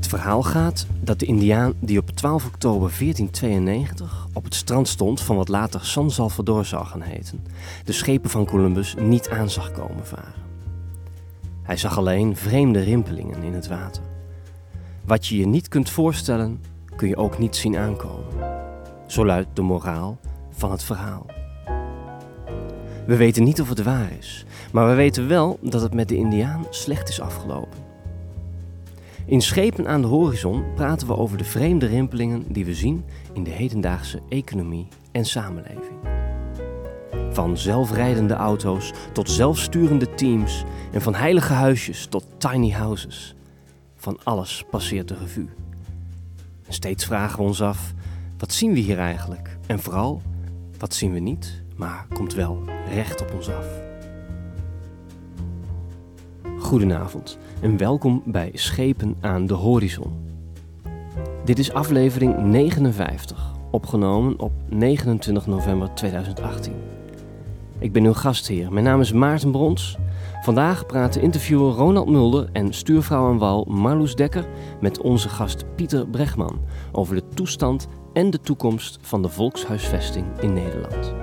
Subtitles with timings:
[0.00, 5.20] Het verhaal gaat dat de Indiaan die op 12 oktober 1492 op het strand stond
[5.20, 7.46] van wat later San Salvador zou gaan heten,
[7.84, 10.42] de schepen van Columbus niet aan zag komen varen.
[11.62, 14.02] Hij zag alleen vreemde rimpelingen in het water.
[15.04, 16.62] Wat je je niet kunt voorstellen,
[16.96, 18.26] kun je ook niet zien aankomen.
[19.06, 20.18] Zo luidt de moraal
[20.50, 21.26] van het verhaal.
[23.06, 26.16] We weten niet of het waar is, maar we weten wel dat het met de
[26.16, 27.89] Indiaan slecht is afgelopen.
[29.26, 33.44] In Schepen aan de horizon praten we over de vreemde rimpelingen die we zien in
[33.44, 35.98] de hedendaagse economie en samenleving.
[37.30, 43.34] Van zelfrijdende auto's tot zelfsturende teams en van heilige huisjes tot tiny houses.
[43.96, 45.48] Van alles passeert de revue.
[46.66, 47.92] En steeds vragen we ons af:
[48.38, 49.58] wat zien we hier eigenlijk?
[49.66, 50.22] En vooral,
[50.78, 53.66] wat zien we niet, maar komt wel recht op ons af?
[56.58, 60.12] Goedenavond en welkom bij Schepen aan de Horizon.
[61.44, 66.72] Dit is aflevering 59, opgenomen op 29 november 2018.
[67.78, 68.72] Ik ben uw gastheer.
[68.72, 69.96] Mijn naam is Maarten Brons.
[70.42, 74.46] Vandaag praten interviewer Ronald Mulder en stuurvrouw aan wal Marloes Dekker
[74.80, 76.60] met onze gast Pieter Bregman
[76.92, 81.14] over de toestand en de toekomst van de volkshuisvesting in Nederland.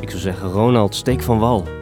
[0.00, 1.79] Ik zou zeggen, Ronald, steek van wal.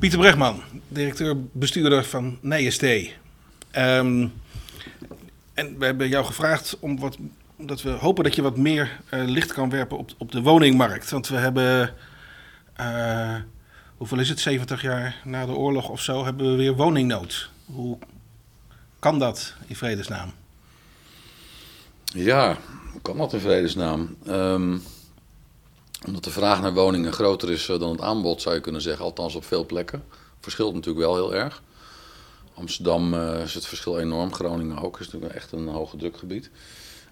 [0.00, 2.82] Pieter Bregman, directeur-bestuurder van NIST.
[2.82, 4.28] Ehm,
[5.54, 7.16] en we hebben jou gevraagd om wat,
[7.56, 11.10] omdat we hopen dat je wat meer eh, licht kan werpen op, op de woningmarkt.
[11.10, 11.94] Want we hebben,
[12.72, 13.36] eh,
[13.96, 17.50] hoeveel is het, 70 jaar na de oorlog of zo, hebben we weer woningnood.
[17.64, 17.98] Hoe
[18.98, 20.32] kan dat in vredesnaam?
[22.04, 22.56] Ja,
[22.92, 24.16] hoe kan dat in vredesnaam?
[24.26, 24.78] Ehm,
[26.06, 29.04] omdat de vraag naar woningen groter is eh, dan het aanbod, zou je kunnen zeggen.
[29.04, 30.04] Althans op veel plekken.
[30.40, 31.62] Verschilt natuurlijk wel heel erg.
[32.54, 34.34] Amsterdam uh, is het verschil enorm.
[34.34, 35.00] Groningen ook.
[35.00, 36.50] is natuurlijk echt een hoge drukgebied.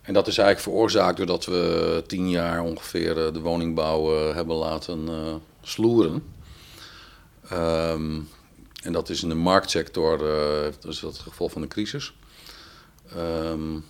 [0.03, 5.09] En dat is eigenlijk veroorzaakt doordat we tien jaar ongeveer uh, de woningbouw hebben laten
[5.62, 6.22] sloeren.
[7.53, 8.28] Um,
[8.82, 10.19] en dat is in de marktsector,
[10.81, 12.15] dat is het gevolg van de crisis.
[13.16, 13.84] Um,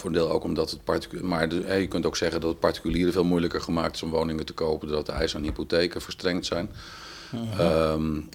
[0.00, 1.24] voor een deel ook omdat het particulier.
[1.24, 4.46] Maar de, je kunt ook zeggen dat het particulieren veel moeilijker gemaakt is om woningen
[4.46, 4.88] te kopen.
[4.88, 6.70] Doordat de eisen aan hypotheken verstrengd zijn.
[7.60, 8.28] Um,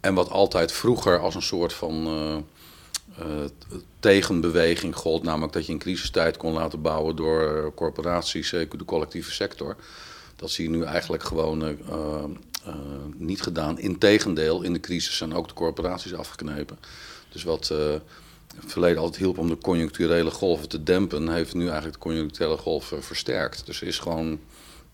[0.00, 2.36] en wat altijd vroeger als een soort van uh,
[3.20, 3.44] uh,
[4.00, 5.22] tegenbeweging gold.
[5.22, 9.76] Namelijk dat je in crisistijd kon laten bouwen door corporaties, de collectieve sector.
[10.36, 11.76] Dat zie je nu eigenlijk gewoon uh,
[13.16, 13.78] niet gedaan.
[13.78, 16.78] Integendeel, in de crisis zijn ook de corporaties afgeknepen.
[17.28, 17.74] Dus wat
[18.60, 22.56] het verleden altijd hielp om de conjuncturele golven te dempen, heeft nu eigenlijk de conjuncturele
[22.56, 23.66] golven versterkt.
[23.66, 24.40] Dus is gewoon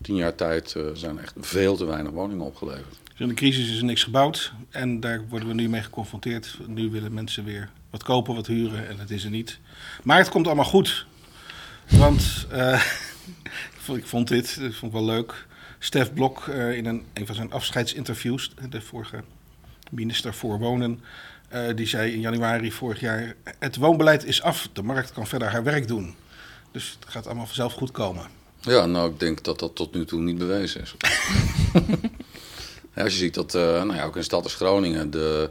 [0.01, 2.95] tien jaar tijd uh, zijn echt veel te weinig woningen opgeleverd.
[3.03, 6.57] Dus in de crisis is er niks gebouwd en daar worden we nu mee geconfronteerd.
[6.67, 9.59] Nu willen mensen weer wat kopen, wat huren en dat is er niet.
[10.03, 11.05] Maar het komt allemaal goed.
[11.89, 12.83] Want uh,
[13.93, 15.47] ik vond dit, ik vond het wel leuk.
[15.79, 19.23] Stef Blok in een, een van zijn afscheidsinterviews, de vorige
[19.89, 21.01] minister voor Wonen,
[21.53, 25.47] uh, die zei in januari vorig jaar: Het woonbeleid is af, de markt kan verder
[25.47, 26.15] haar werk doen.
[26.71, 28.23] Dus het gaat allemaal vanzelf goed komen.
[28.59, 30.95] Ja, nou, ik denk dat dat tot nu toe niet bewezen is.
[32.95, 35.49] ja, als je ziet dat, uh, nou ja, ook in stad als Groningen, de,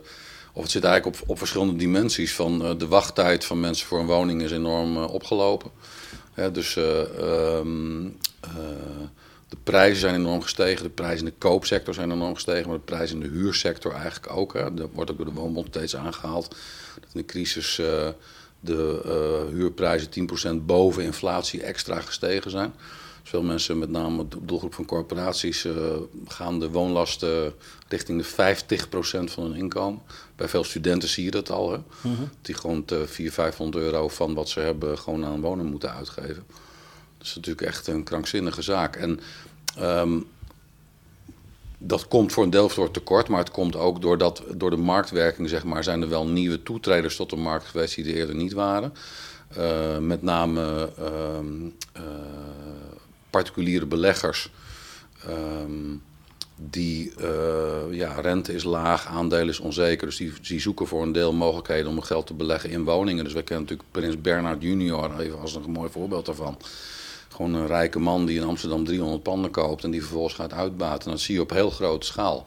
[0.53, 2.35] of het zit eigenlijk op, op verschillende dimensies.
[2.35, 5.71] Van uh, de wachttijd van mensen voor een woning is enorm opgelopen.
[6.53, 8.17] Dus um,
[9.49, 10.83] de prijzen zijn enorm gestegen.
[10.83, 12.69] De prijzen in de koopsector zijn enorm gestegen.
[12.69, 14.53] Maar de prijzen in de huursector eigenlijk ook.
[14.53, 14.75] Hè.
[14.75, 16.49] Dat wordt ook door de Woonbond steeds aangehaald.
[17.01, 18.09] Dat in de crisis uh,
[18.61, 20.09] de uh, huurprijzen
[20.61, 22.73] 10% boven inflatie extra gestegen zijn.
[23.21, 25.75] Dus veel mensen, met name de doelgroep van corporaties, uh,
[26.27, 27.55] gaan de woonlasten
[27.89, 28.57] richting de
[29.29, 30.03] 50% van hun inkomen.
[30.37, 31.73] Bij veel studenten zie je dat al.
[31.73, 31.77] Hè.
[31.77, 32.31] Mm -hmm.
[32.43, 36.45] Die gewoon 400, 500 euro van wat ze hebben gewoon aan wonen moeten uitgeven.
[37.19, 38.97] Dat is natuurlijk echt een krankzinnige zaak.
[38.97, 39.21] En
[39.81, 40.27] um,
[41.79, 45.49] dat komt voor een deel door tekort, maar het komt ook doordat, door de marktwerking,
[45.49, 48.53] zeg maar, zijn er wel nieuwe toetreders tot de markt geweest die er eerder niet
[48.53, 48.93] waren.
[49.59, 51.05] Uh, met name uh,
[51.97, 52.03] uh,
[53.31, 54.51] particuliere beleggers.
[55.29, 56.03] Um,
[56.57, 57.13] die,
[57.91, 60.07] ja, rente is laag, aandelen is onzeker.
[60.07, 63.25] Dus die, die zoeken voor een deel mogelijkheden om geld te beleggen in woningen.
[63.25, 66.59] Dus we kennen natuurlijk Prins Bernhard junior even als een mooi voorbeeld daarvan.
[67.39, 71.11] Gewoon een rijke man die in Amsterdam 300 panden koopt en die vervolgens gaat uitbaten.
[71.11, 72.47] Dat zie je op heel grote schaal.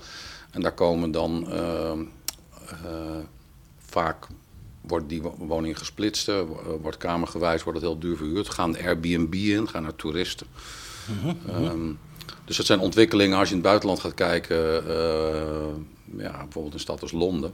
[0.49, 1.91] En daar komen dan uh,
[2.85, 3.17] uh,
[3.77, 4.27] vaak
[4.81, 6.39] wordt die woning gesplitst, uh,
[6.81, 8.49] wordt kamergewijs, wordt het heel duur verhuurd.
[8.49, 10.47] Gaan Airbnb in, gaan naar toeristen.
[11.07, 11.65] Mm -hmm.
[11.65, 11.99] um,
[12.45, 14.57] dus dat zijn ontwikkelingen, als je in het buitenland gaat kijken,
[16.17, 17.53] ja, bijvoorbeeld een stad als Londen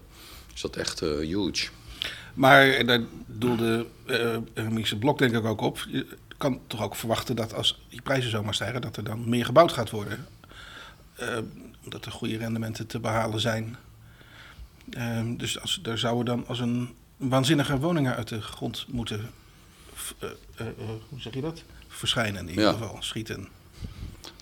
[0.54, 1.68] is dat echt uh, huge.
[2.34, 5.88] Maar daar doelde uh, Blok denk ik ook op.
[6.38, 9.72] Kan toch ook verwachten dat als die prijzen zomaar stijgen, dat er dan meer gebouwd
[9.72, 10.28] gaat worden.
[11.22, 11.38] Uh,
[11.84, 13.78] omdat er goede rendementen te behalen zijn.
[14.98, 19.30] Uh, dus als, er zouden dan als een waanzinnige woningen uit de grond moeten.
[21.10, 21.64] hoe zeg je dat?
[21.88, 23.48] Verschijnen in ieder geval, schieten.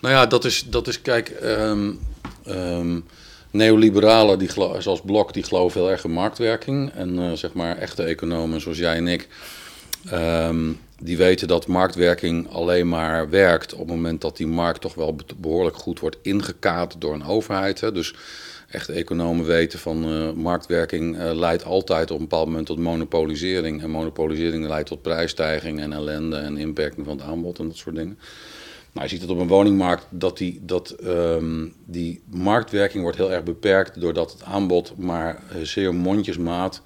[0.01, 1.37] Nou ja, dat is, dat is kijk.
[1.43, 1.99] Um,
[2.47, 3.05] um,
[3.51, 6.91] neoliberalen die, zoals Blok, die geloven heel erg in marktwerking.
[6.91, 9.27] En zeg maar echte economen zoals jij en ik,
[10.13, 14.93] um, die weten dat marktwerking alleen maar werkt op het moment dat die markt toch
[14.93, 17.81] wel behoorlijk goed wordt ingekaderd door een overheid.
[17.81, 17.91] Hè.
[17.91, 18.15] Dus
[18.69, 23.81] echte economen weten van uh, marktwerking uh, leidt altijd op een bepaald moment tot monopolisering.
[23.81, 27.95] En monopolisering leidt tot prijsstijging en ellende en inperking van het aanbod en dat soort
[27.95, 28.19] dingen.
[28.91, 33.31] Nou, je ziet het op een woningmarkt dat, die, dat um, die marktwerking wordt heel
[33.31, 36.81] erg beperkt doordat het aanbod maar zeer mondjesmaat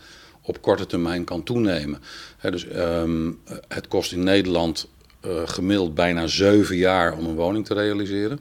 [0.50, 2.02] op korte termijn kan toenemen.
[2.42, 4.88] Dus um, het kost in Nederland
[5.26, 8.40] uh, gemiddeld bijna zeven jaar om een woning te realiseren.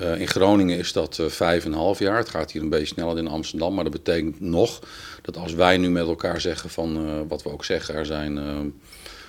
[0.00, 2.16] Uh, in Groningen is dat uh, vijf en een half jaar.
[2.16, 3.74] Het gaat hier een beetje sneller dan in Amsterdam.
[3.74, 4.80] Maar dat betekent nog
[5.22, 8.36] dat als wij nu met elkaar zeggen van wat we ook zeggen, er zijn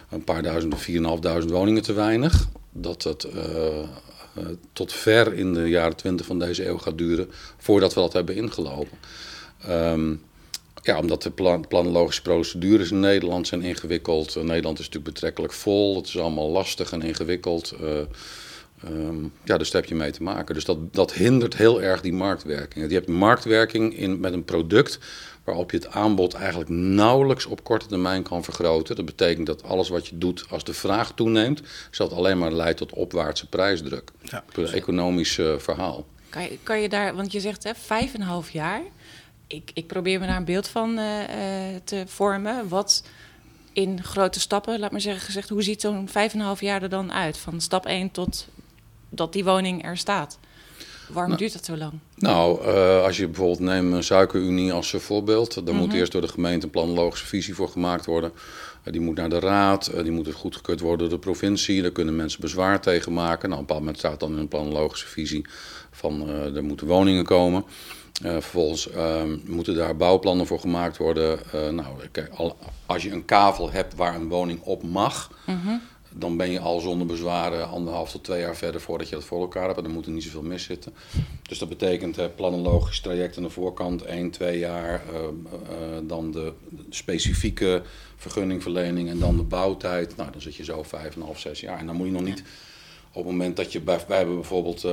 [0.10, 3.28] een paar duizend of 4.500 woningen te weinig dat
[4.38, 4.44] uh,
[4.74, 8.36] tot ver in de jaren 20 van deze eeuw gaat duren voordat we dat hebben
[8.36, 8.98] ingelopen.
[9.70, 10.22] Um,
[10.88, 14.36] ja, omdat de plan, planologische procedures in Nederland zijn ingewikkeld.
[14.36, 15.96] Uh, Nederland is natuurlijk betrekkelijk vol.
[15.96, 17.74] Het is allemaal lastig en ingewikkeld.
[17.82, 18.00] Uh,
[18.86, 20.56] um, ja, dus daar heb je mee te maken.
[20.56, 22.90] Dus dat, dat hindert heel erg die marktwerking.
[22.90, 25.00] Je hebt marktwerking in, met een product
[25.44, 28.96] waarop je het aanbod eigenlijk nauwelijks op korte termijn kan vergroten.
[28.96, 31.62] Dat betekent dat alles wat je doet als de vraag toeneemt,
[31.92, 34.12] dat alleen maar leidt tot opwaartse prijsdruk.
[34.22, 36.06] Ja, een economisch uh, verhaal.
[36.30, 38.82] Kan je, kan je daar, want je zegt hè, vijf en een half jaar.
[39.48, 41.06] Ik, ik probeer me daar een beeld van uh,
[41.84, 42.68] te vormen.
[42.68, 43.04] Wat
[43.74, 46.82] in grote stappen, laat maar zeggen gezegd, hoe ziet zo'n vijf en een half jaar
[46.82, 47.38] er dan uit?
[47.38, 48.48] Van stap 1 tot
[49.10, 50.40] dat die woning er staat.
[51.08, 51.94] Waarom nou, duurt dat zo lang?
[52.16, 55.54] Nou, uh, als je bijvoorbeeld neemt een suikerunie als voorbeeld.
[55.54, 55.80] Dan mm -hmm.
[55.80, 58.32] moet eerst door de gemeente een planologische visie voor gemaakt worden.
[58.84, 61.82] Uh, die moet naar de raad, uh, die moet goedgekeurd worden door de provincie.
[61.82, 63.50] Daar kunnen mensen bezwaar tegen maken.
[63.50, 65.46] Nou, op een bepaald moment staat dan in een planologische visie
[65.92, 67.66] van er moeten woningen komen.
[68.22, 71.40] Vervolgens ehm, moeten daar bouwplannen voor gemaakt worden.
[71.52, 75.32] nou, kijk, al, als je een kavel hebt waar een woning op mag...
[75.46, 75.82] Mm -hmm
[76.20, 79.42] dan ben je al zonder bezwaren anderhalf tot twee jaar verder voordat je dat voor
[79.42, 79.78] elkaar hebt.
[79.78, 80.94] En dan moet er niet zoveel mis zitten.
[81.42, 85.04] Dus dat betekent uh, planologisch traject aan de voorkant, 1, 2 jaar.
[85.14, 85.28] Uh, uh,
[86.04, 86.54] dan de
[86.90, 87.82] specifieke
[88.16, 90.16] vergunningverlening en dan de bouwtijd.
[90.16, 90.90] Nou, dan zit je zo 5,5,
[91.36, 91.80] 6 jaar.
[91.80, 92.44] En dan moet je nog niet
[93.10, 94.88] op het moment dat je bij, wij hebben bijvoorbeeld.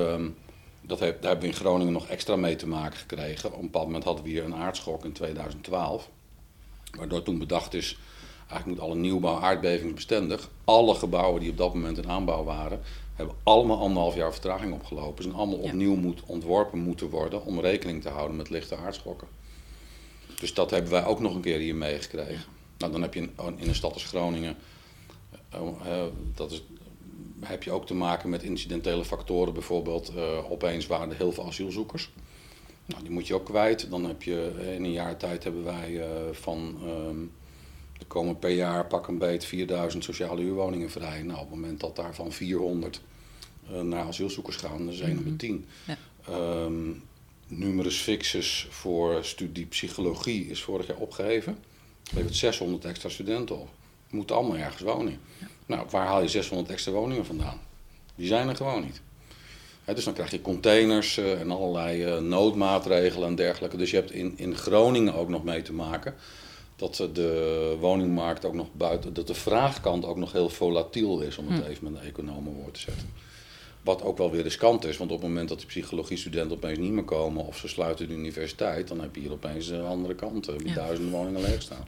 [0.86, 3.52] Dat heb, daar hebben we in Groningen nog extra mee te maken gekregen.
[3.52, 6.10] Op een bepaald moment hadden we hier een aardschok in 2012.
[6.96, 7.98] Waardoor toen bedacht is
[8.48, 10.50] Eigenlijk moet alle nieuwbouw aardbevingsbestendig.
[10.64, 12.80] Alle gebouwen die op dat moment in aanbouw waren,
[13.14, 15.22] hebben allemaal anderhalf jaar vertraging opgelopen.
[15.22, 19.28] Ze zijn allemaal opnieuw moet, ontworpen moeten worden om rekening te houden met lichte aardschokken.
[20.40, 22.44] Dus dat hebben wij ook nog een keer hier meegekregen.
[22.78, 24.56] Nou, dan heb je in, in een stad als Groningen,
[25.54, 26.02] uh,
[26.34, 26.62] dat is,
[27.44, 29.52] heb je ook te maken met incidentele factoren.
[29.52, 32.10] Bijvoorbeeld, uh, opeens waren er heel veel asielzoekers.
[32.86, 33.90] Nou, die moet je ook kwijt.
[33.90, 37.20] Dan heb je in een jaar tijd hebben wij uh, van ehm,
[37.98, 41.22] er komen per jaar pak een beet 4000 sociale huurwoningen vrij.
[41.22, 43.00] Nou, op het moment dat daarvan 400
[43.70, 45.66] uh, eh, naar asielzoekers gaan, zijn er mm 10.
[45.86, 45.96] Ja.
[46.30, 47.02] Um,
[47.46, 51.58] numerus fixus voor studie psychologie is vorig jaar opgeheven.
[52.02, 53.68] Dat levert 600 extra studenten op.
[54.10, 55.18] Moeten allemaal ergens wonen.
[55.40, 55.46] Ja.
[55.66, 57.60] Nou, waar haal je 600 extra woningen vandaan?
[58.14, 59.00] Die zijn er gewoon niet.
[59.84, 63.76] dus dan krijg je containers uh, en allerlei uh, noodmaatregelen en dergelijke.
[63.76, 66.14] Dus je hebt in, in Groningen ook nog mee te maken
[66.76, 71.48] dat de woningmarkt ook nog buiten, dat de vraagkant ook nog heel volatiel is, om
[71.48, 71.70] het hm.
[71.70, 73.08] even met een economenwoord te zetten.
[73.82, 76.92] Wat ook wel weer riskant is, want op het moment dat die psychologiestudenten opeens niet
[76.92, 80.48] meer komen of ze sluiten de universiteit, dan heb je hier opeens een andere kant,
[80.48, 80.74] uh, ja.
[80.74, 81.86] duizenden woningen leeg staan.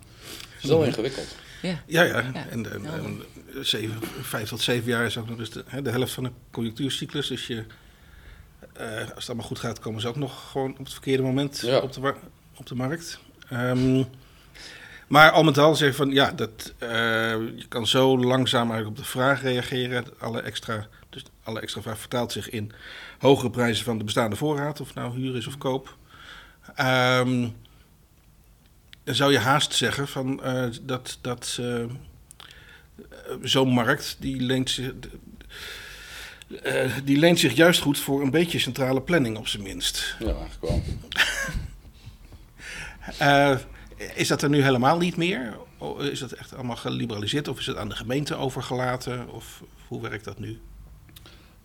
[0.55, 1.27] Het is wel ingewikkeld.
[1.67, 2.03] Ja, ja.
[2.03, 2.17] ja.
[2.51, 3.23] En, en, en,
[3.65, 7.27] zeven, vijf tot zeven jaar is ook nog eens de, de helft van de conjunctuurcyclus.
[7.27, 7.65] Dus je,
[8.81, 11.61] uh, als het allemaal goed gaat, komen ze ook nog gewoon op het verkeerde moment
[11.61, 11.79] ja.
[11.79, 12.15] op, de,
[12.57, 13.19] op de markt.
[13.53, 14.07] Um,
[15.07, 16.89] maar al met al zeg van ja, dat, uh,
[17.57, 20.05] je kan zo langzaam eigenlijk op de vraag reageren.
[20.19, 22.73] Alle extra, dus alle extra vraag vertaalt zich in
[23.19, 25.97] hogere prijzen van de bestaande voorraad, of nou huur is of koop.
[26.81, 27.55] Um,
[29.07, 31.85] dan zou je haast zeggen van uh, dat, dat uh,
[33.43, 34.93] zo'n markt die leent zich.
[36.65, 40.17] Uh, die leent zich juist goed voor een beetje centrale planning, op zijn minst.
[40.19, 40.83] Ja, eigenlijk wel.
[43.19, 43.57] Eh,
[44.15, 45.57] is dat er nu helemaal niet meer?
[45.99, 49.29] Is dat echt allemaal geliberaliseerd of is het aan de gemeente overgelaten?
[49.31, 50.61] Of hoe werkt dat nu?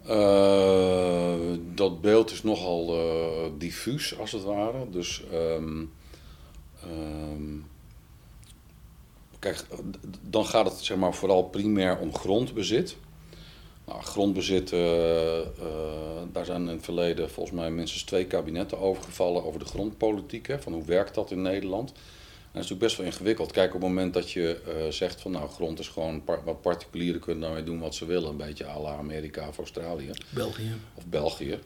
[0.05, 1.36] Eh,
[1.75, 4.89] dat beeld is nogal eh, diffuus, als het ware.
[4.91, 5.83] Dus, ehm,
[6.83, 7.57] ehm,
[9.39, 9.65] kijk,
[10.21, 12.95] dan gaat het zeg maar, vooral primair om grondbezit.
[13.85, 15.45] Nou, grondbezit, eh, eh,
[16.31, 20.47] daar zijn in het verleden volgens mij minstens twee kabinetten over gevallen over de grondpolitiek.
[20.47, 21.89] Hè, van hoe werkt dat in Nederland?
[21.89, 21.97] En
[22.57, 23.51] dat is natuurlijk best wel ingewikkeld.
[23.51, 26.61] Kijk, op het moment dat je eh, zegt van nou, grond is gewoon par- wat
[26.61, 30.71] particulieren kunnen daarmee doen wat ze willen, een beetje à la Amerika of Australië België.
[30.93, 31.59] of België,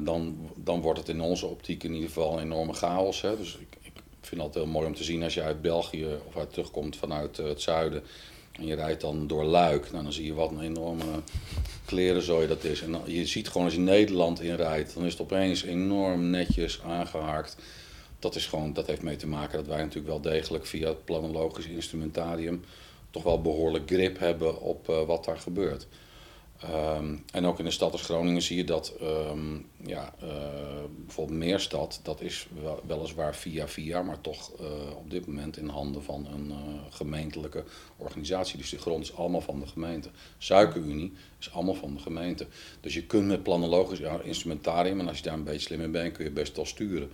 [0.00, 3.20] dan, dan wordt het in onze optiek in ieder geval een enorme chaos.
[3.20, 3.36] Hè?
[3.36, 6.06] Dus ik, ik vind het altijd heel mooi om te zien als je uit België
[6.26, 8.02] of uit terugkomt vanuit eh, het zuiden
[8.58, 11.22] en je rijdt dan door Luik, nou, dan zie je wat een enorme
[11.84, 12.82] klerenzooi dat is.
[12.82, 17.56] En je ziet gewoon als je Nederland inrijdt, dan is het opeens enorm netjes aangehaakt.
[18.18, 21.04] Dat, is gewoon, dat heeft mee te maken dat wij natuurlijk wel degelijk via het
[21.04, 22.64] planologisch instrumentarium
[23.10, 25.86] toch wel behoorlijk grip hebben op eh, wat daar gebeurt.
[26.58, 30.28] Ehm, en ook in de stad als Groningen zie je dat ehm, ja, eh,
[31.04, 35.68] bijvoorbeeld Meerstad, dat is wel, weliswaar via via, maar toch eh, op dit moment in
[35.68, 36.56] handen van een eh,
[36.90, 37.64] gemeentelijke
[37.96, 38.58] organisatie.
[38.58, 40.10] Dus de grond is allemaal van de gemeente.
[40.38, 42.46] Suikerunie is allemaal van de gemeente.
[42.80, 46.12] Dus je kunt met planologisch instrumentarium, en als je daar een beetje slim in bent,
[46.12, 47.10] kun je best wel sturen.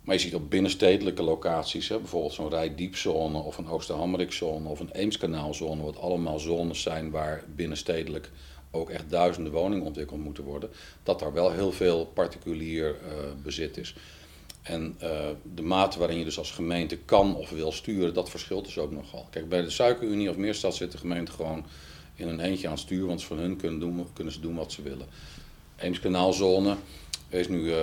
[0.00, 4.90] Maar je ziet op binnenstedelijke locaties, hè, bijvoorbeeld zo'n Rijdiepzone of een Oosterhammerikzone of een
[4.90, 8.30] Eemskanaalzone, wat allemaal zones zijn waar binnenstedelijk
[8.70, 10.70] ook echt duizenden woningen ontwikkeld moeten worden,
[11.02, 13.94] dat daar wel heel veel particulier eh, bezit is.
[14.62, 18.64] En eh, de mate waarin je dus als gemeente kan of wil sturen, dat verschilt
[18.64, 19.26] dus ook nogal.
[19.30, 21.66] Kijk, bij de Suikerunie of Meerstad zit de gemeente gewoon
[22.14, 24.72] in een eentje aan het stuur, want van hun kunnen, doen, kunnen ze doen wat
[24.72, 25.06] ze willen.
[25.76, 26.76] Eemskanaalzone,
[27.28, 27.78] is nu eh,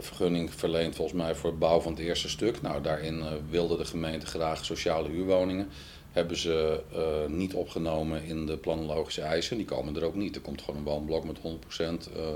[0.00, 2.62] vergunning verleend volgens mij voor het bouwen van het eerste stuk.
[2.62, 5.68] Nou, daarin eh, wilde de gemeente graag sociale huurwoningen.
[6.12, 9.56] Hebben ze eh, niet opgenomen in de planologische eisen.
[9.56, 10.34] Die komen er ook niet.
[10.34, 12.34] Er komt gewoon een woonblok met 100% eh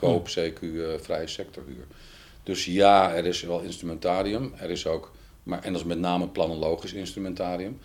[0.00, 1.86] koop, CQ, eh, vrije sectorhuur.
[2.42, 4.52] Dus ja, er is wel instrumentarium.
[4.56, 5.12] Er is ook,
[5.42, 7.78] maar, en dat is met name planologisch instrumentarium.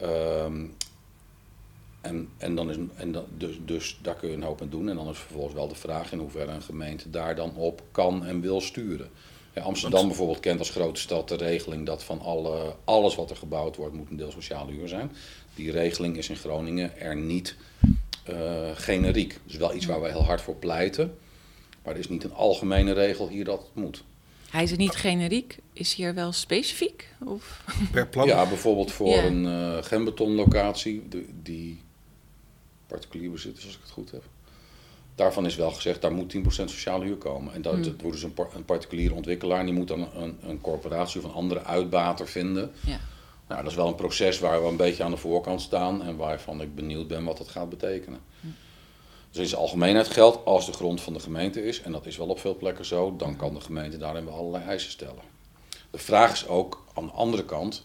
[0.00, 0.64] Ehm,
[2.00, 4.88] en, en, dan is, en dan, dus, dus daar kun je een hoop aan doen.
[4.88, 8.24] En dan is vervolgens wel de vraag in hoeverre een gemeente daar dan op kan
[8.24, 9.10] en wil sturen.
[9.54, 13.30] Ja, Amsterdam Want- bijvoorbeeld kent als grote stad de regeling dat van alle, alles wat
[13.30, 15.12] er gebouwd wordt moet een deel sociale huur zijn.
[15.54, 17.56] Die regeling is in Groningen er niet
[18.24, 19.38] eh, generiek.
[19.46, 21.18] Dus wel iets waar wij heel hard voor pleiten.
[21.82, 24.04] Maar er is niet een algemene regel hier dat het moet.
[24.50, 25.58] Hij is niet generiek.
[25.72, 27.08] Is hier wel specifiek?
[27.24, 27.64] Of?
[27.92, 28.26] Per plan?
[28.26, 29.24] Ja, bijvoorbeeld voor Ja.
[29.24, 31.02] een eh gembetonlocatie,
[31.42, 31.80] die
[32.86, 34.22] particulier bezit is als ik het goed heb.
[35.14, 37.54] Daarvan is wel gezegd, daar moet 10% sociale huur komen.
[37.54, 37.82] En dat, Hmm.
[37.82, 41.26] dat wordt dus een, par- een particuliere ontwikkelaar, die moet dan een, een corporatie of
[41.26, 42.72] een andere uitbater vinden.
[42.86, 43.00] Ja.
[43.48, 46.16] Nou, dat is wel een proces waar we een beetje aan de voorkant staan en
[46.16, 48.20] waarvan ik benieuwd ben wat dat gaat betekenen.
[49.30, 52.16] Dus in zijn algemeenheid geldt, als de grond van de gemeente is, en dat is
[52.16, 55.22] wel op veel plekken zo, dan kan de gemeente daarin wel allerlei eisen stellen.
[55.90, 57.84] De vraag is ook aan de andere kant,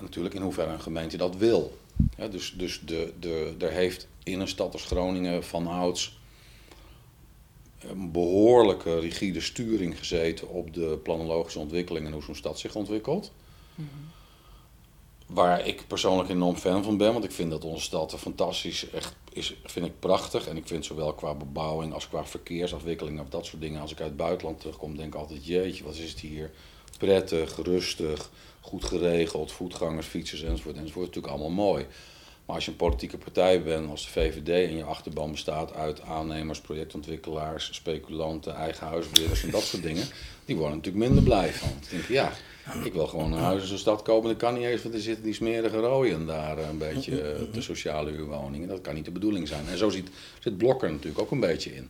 [0.00, 1.78] natuurlijk in hoeverre een gemeente dat wil.
[2.16, 6.18] Ja, dus dus de, de, er heeft in een stad als Groningen van ouds
[7.80, 13.32] een behoorlijke rigide sturing gezeten op de planologische ontwikkeling en hoe zo'n stad zich ontwikkelt.
[15.26, 18.90] Waar ik persoonlijk enorm fan van ben, want ik vind dat onze stad er fantastisch
[18.90, 20.48] echt is, vind ik prachtig.
[20.48, 23.80] En ik vind zowel qua bebouwing als qua verkeersafwikkeling of dat soort dingen.
[23.80, 26.50] Als ik uit het buitenland terugkom, denk ik altijd, jeetje, wat is het hier
[26.98, 28.30] prettig, rustig,
[28.60, 31.06] goed geregeld, voetgangers, fietsers enzovoort enzovoort.
[31.06, 31.86] Natuurlijk allemaal mooi.
[32.50, 36.02] Maar als je een politieke partij bent als de VVD en je achterban bestaat uit
[36.02, 40.04] aannemers, projectontwikkelaars, speculanten, eigen huisbeheerders en dat soort dingen,
[40.44, 41.68] die worden natuurlijk minder blij van.
[41.80, 42.32] Die denken, ja,
[42.84, 45.00] ik wil gewoon een huis in zo'n stad kopen, dat kan niet eens, want er
[45.00, 48.68] zitten die smerige rooien daar eh, een beetje eh, de sociale huurwoningen.
[48.68, 49.68] Dat kan niet de bedoeling zijn.
[49.68, 50.10] En zo zit
[50.56, 51.88] Blok er natuurlijk ook een beetje in.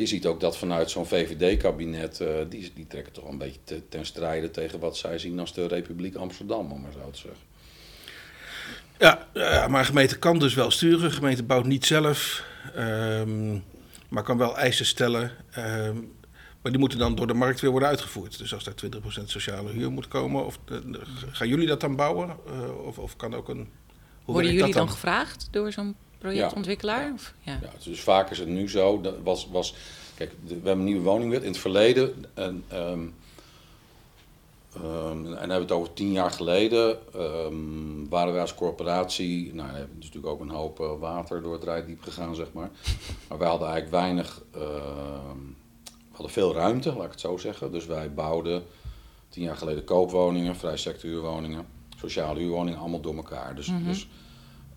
[0.00, 3.88] Je ziet ook dat vanuit zo'n VVD-kabinet, eh, die, die trekken toch een beetje te-
[3.88, 7.40] ten strijde tegen wat zij zien als de Republiek Amsterdam, om maar zo te zeggen.
[8.98, 11.04] Ja, ja, maar een gemeente kan dus wel sturen.
[11.04, 13.52] Een gemeente bouwt niet zelf, ehm,
[14.08, 15.30] maar kan wel eisen stellen.
[15.50, 15.94] ehm,
[16.62, 18.38] maar die moeten dan door de markt weer worden uitgevoerd.
[18.38, 20.76] Dus als daar 20% sociale huur moet komen, of, eh,
[21.30, 22.28] gaan jullie dat dan bouwen?
[22.46, 23.56] Eh, of, of kan ook een.
[24.24, 25.96] Hoe Worden jullie dat dan gevraagd door zo'n
[26.32, 27.12] projectontwikkelaar?
[27.42, 27.58] Ja.
[27.62, 29.00] Ja, dus vaak is het nu zo.
[29.00, 29.74] Dat was, was,
[30.14, 32.24] kijk, we hebben een nieuwe woningwet in het verleden.
[32.34, 33.14] En, en
[35.22, 36.98] dan hebben we het over tien jaar geleden.
[37.14, 39.54] ehm, waren wij als corporatie.
[39.54, 42.70] Nou, er is natuurlijk ook een hoop eh, water door het rijdiep gegaan, zeg maar.
[43.28, 44.42] Maar wij hadden eigenlijk weinig.
[44.54, 45.38] ehm,
[46.10, 47.72] hadden veel ruimte, laat ik het zo zeggen.
[47.72, 48.62] Dus wij bouwden
[49.28, 51.66] tien jaar geleden koopwoningen, vrij sectorhuurwoningen,
[51.98, 53.54] sociale huurwoningen, allemaal door elkaar.
[53.54, 54.08] Dus, dus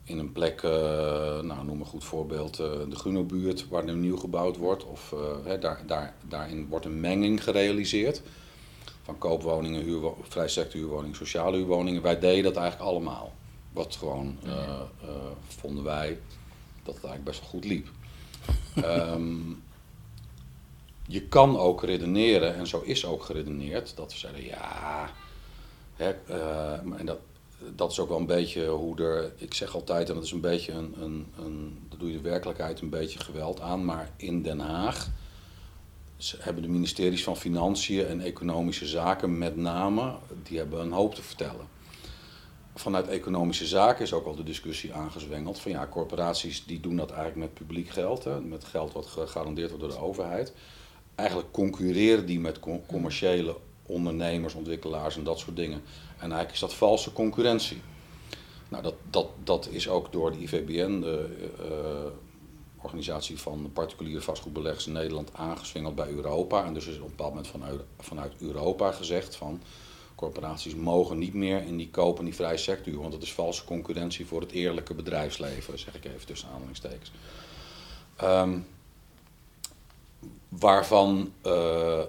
[0.10, 0.72] in een plek, uh,
[1.39, 5.20] nou noem een goed voorbeeld, uh, de Grunobuurt, waar nu nieuw gebouwd wordt, of uh,
[5.44, 8.22] hè, daar, daar, daarin wordt een menging gerealiseerd
[9.04, 10.48] van koopwoningen, huurwo vrij
[11.12, 12.01] sociale huurwoningen.
[12.01, 13.34] Wij deden dat eigenlijk allemaal.
[13.74, 14.38] Wat gewoon,
[15.48, 16.20] vonden wij,
[16.84, 17.88] dat het eigenlijk best wel goed liep.
[18.75, 19.63] um,
[21.18, 25.10] je kan ook redeneren, en zo is ook geredeneerd, dat we zeiden ja.
[25.96, 26.12] Hè,
[26.98, 27.20] en dat,
[27.75, 29.34] dat is ook wel een beetje hoe er.
[29.36, 30.96] Ik zeg altijd, en dat is een beetje een.
[31.01, 35.10] een, een dat doe je de werkelijkheid een beetje geweld aan, maar in Den Haag
[36.38, 41.22] hebben de ministeries van Financiën en Economische Zaken met name, die hebben een hoop te
[41.22, 41.68] vertellen.
[42.75, 47.12] Vanuit economische zaken is ook al de discussie aangezwengeld van ja, corporaties die doen dat
[47.12, 50.54] eigenlijk met publiek geld, hè, met geld wat gegarandeerd wordt door de overheid
[51.20, 55.82] eigenlijk concurreren die met commerciële ondernemers, ontwikkelaars en dat soort dingen.
[56.19, 57.81] En eigenlijk is dat valse concurrentie.
[58.69, 62.11] Nou, dat, dat, dat is ook door de IVBN, de uh,
[62.81, 66.65] organisatie van particuliere vastgoedbeleggers in Nederland, aangeswingeld bij Europa.
[66.65, 69.61] En dus is op een bepaald moment vanuit, vanuit Europa gezegd van
[70.15, 74.25] corporaties mogen niet meer in die kopen die vrije sector, want dat is valse concurrentie
[74.25, 77.11] voor het eerlijke bedrijfsleven, zeg ik even tussen aanhalingstekens.
[78.23, 78.65] Um,
[80.49, 82.01] waarvan uh, uh,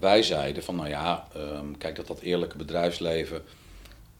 [0.00, 3.42] wij zeiden van nou ja, um, kijk dat dat eerlijke bedrijfsleven,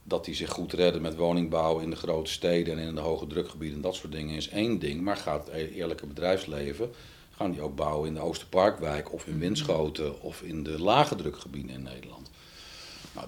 [0.09, 3.27] dat die zich goed redden met woningbouw in de grote steden en in de hoge
[3.27, 5.01] drukgebieden en dat soort dingen is één ding.
[5.01, 6.91] Maar gaat het eerlijke bedrijfsleven,
[7.37, 11.71] gaan die ook bouwen in de Oosterparkwijk of in Winschoten of in de lage drukgebieden
[11.71, 12.31] in Nederland.
[13.15, 13.27] Nou,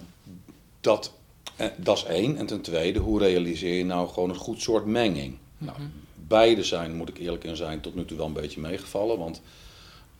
[0.80, 1.12] dat,
[1.56, 2.36] eh, dat is één.
[2.36, 5.38] En ten tweede, hoe realiseer je nou gewoon een goed soort menging?
[5.58, 5.78] Nou,
[6.14, 9.18] beide zijn, moet ik eerlijk in zijn, tot nu toe wel een beetje meegevallen.
[9.18, 9.42] Want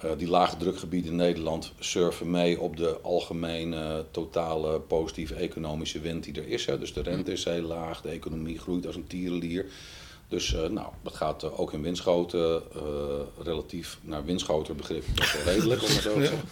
[0.05, 6.25] uh, die lage drukgebieden in Nederland surfen mee op de algemene totale positieve economische wind
[6.25, 6.67] die er is.
[6.67, 6.79] Hè.
[6.79, 9.67] Dus de rente is heel laag, de economie groeit als een tierenlier.
[10.29, 12.63] Dus uh, nou, dat gaat uh, ook in windschoten
[13.43, 16.49] relatief naar windschoten begrip best wel redelijk, om het zo te zeggen.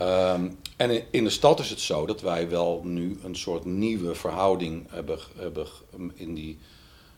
[0.00, 3.64] Um, en in, in, de stad is het zo dat wij wel nu een soort
[3.64, 5.66] nieuwe verhouding hebben, hebben
[6.14, 6.58] in die,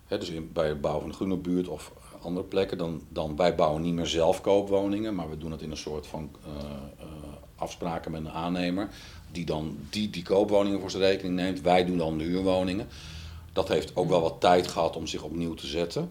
[0.07, 1.93] hè, dus in, bij het bouwen van de groene buurt of
[2.23, 2.79] andere plekken.
[2.79, 6.07] Dan, dan wij bouwen niet meer zelf koopwoningen, maar we doen het in een soort
[6.07, 7.07] van uh, uh,
[7.57, 8.89] afspraken met een aannemer.
[9.33, 11.61] Die dan die, die koopwoningen voor zijn rekening neemt.
[11.61, 12.89] Wij doen dan de huurwoningen.
[13.53, 16.11] Dat heeft ook wel wat tijd gehad om zich opnieuw te zetten.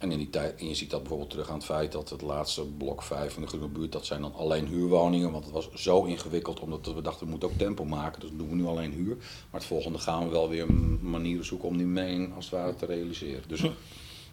[0.00, 2.22] En, in die tijd, en je ziet dat bijvoorbeeld terug aan het feit dat het
[2.22, 5.32] laatste blok 5 van de Groene Buurt, dat zijn dan alleen huurwoningen.
[5.32, 8.20] Want het was zo ingewikkeld, omdat we dachten we moeten ook tempo maken.
[8.20, 9.16] Dus doen we nu alleen huur.
[9.16, 12.74] Maar het volgende gaan we wel weer manieren zoeken om die menging als het ware
[12.74, 13.42] te realiseren.
[13.46, 13.62] Dus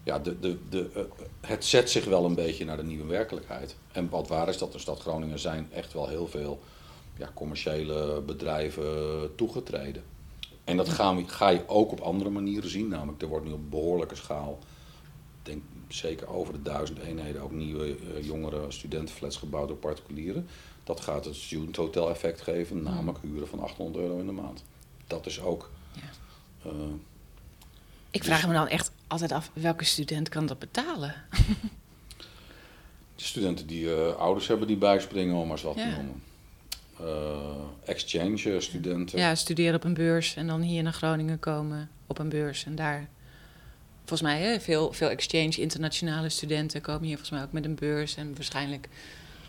[0.07, 1.01] ja, de, de, de, uh,
[1.41, 3.75] het zet zich wel een beetje naar de nieuwe werkelijkheid.
[3.91, 6.59] En wat waar is dat de stad Groningen zijn echt wel heel veel
[7.17, 8.85] ja, commerciële bedrijven
[9.35, 10.03] toegetreden.
[10.63, 12.87] En dat gaan we, ga je ook op andere manieren zien.
[12.87, 14.59] Namelijk, er wordt nu op behoorlijke schaal,
[15.43, 20.47] denk zeker over de duizend eenheden, ook nieuwe uh, jongere studentenflats gebouwd door particulieren.
[20.83, 24.63] Dat gaat het student hotel effect geven, namelijk huren van 800 euro in de maand.
[25.07, 25.69] Dat is ook.
[25.93, 26.71] Ja.
[26.71, 26.73] Uh,
[28.11, 31.13] ik vraag me dan echt altijd af, welke student kan dat betalen?
[33.15, 35.83] De studenten die uh, ouders hebben die bijspringen, om maar eens wat ja.
[35.83, 36.23] te noemen.
[37.01, 39.19] Uh, exchange studenten.
[39.19, 42.65] Ja, studeren op een beurs en dan hier naar Groningen komen op een beurs.
[42.65, 43.09] En daar,
[43.99, 47.75] volgens mij, hè, veel, veel exchange internationale studenten komen hier volgens mij ook met een
[47.75, 48.15] beurs.
[48.15, 48.89] En waarschijnlijk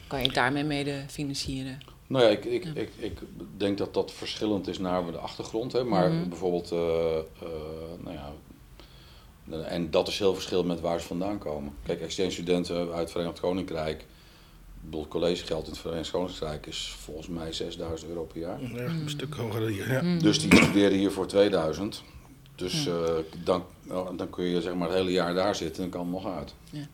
[0.06, 1.78] kan je daarmee mede financieren.
[2.06, 2.70] Nou ja, ik, ik, ja.
[2.74, 3.18] ik, ik
[3.56, 5.72] denk dat dat verschillend is naar de achtergrond.
[5.72, 5.84] Hè.
[5.84, 6.28] Maar mm -hmm.
[6.28, 7.48] bijvoorbeeld, uh, uh,
[8.04, 8.32] nou ja,
[9.50, 11.72] en dat is heel verschillend met waar ze vandaan komen.
[11.82, 14.04] Kijk, exchange studenten uit het Verenigd Koninkrijk,
[14.90, 18.62] het collegegeld in het Verenigd Koninkrijk is volgens mij 6000 euro per jaar.
[18.62, 19.92] Ja, een stuk hoger hier.
[19.92, 20.02] Ja.
[20.02, 20.22] Mm.
[20.22, 22.02] Dus die studeren hier voor 2000.
[22.54, 22.94] Dus uh,
[23.44, 23.64] dan,
[24.16, 26.54] dan kun je zeg maar het hele jaar daar zitten en kan het nog uit.
[26.70, 26.88] Ja.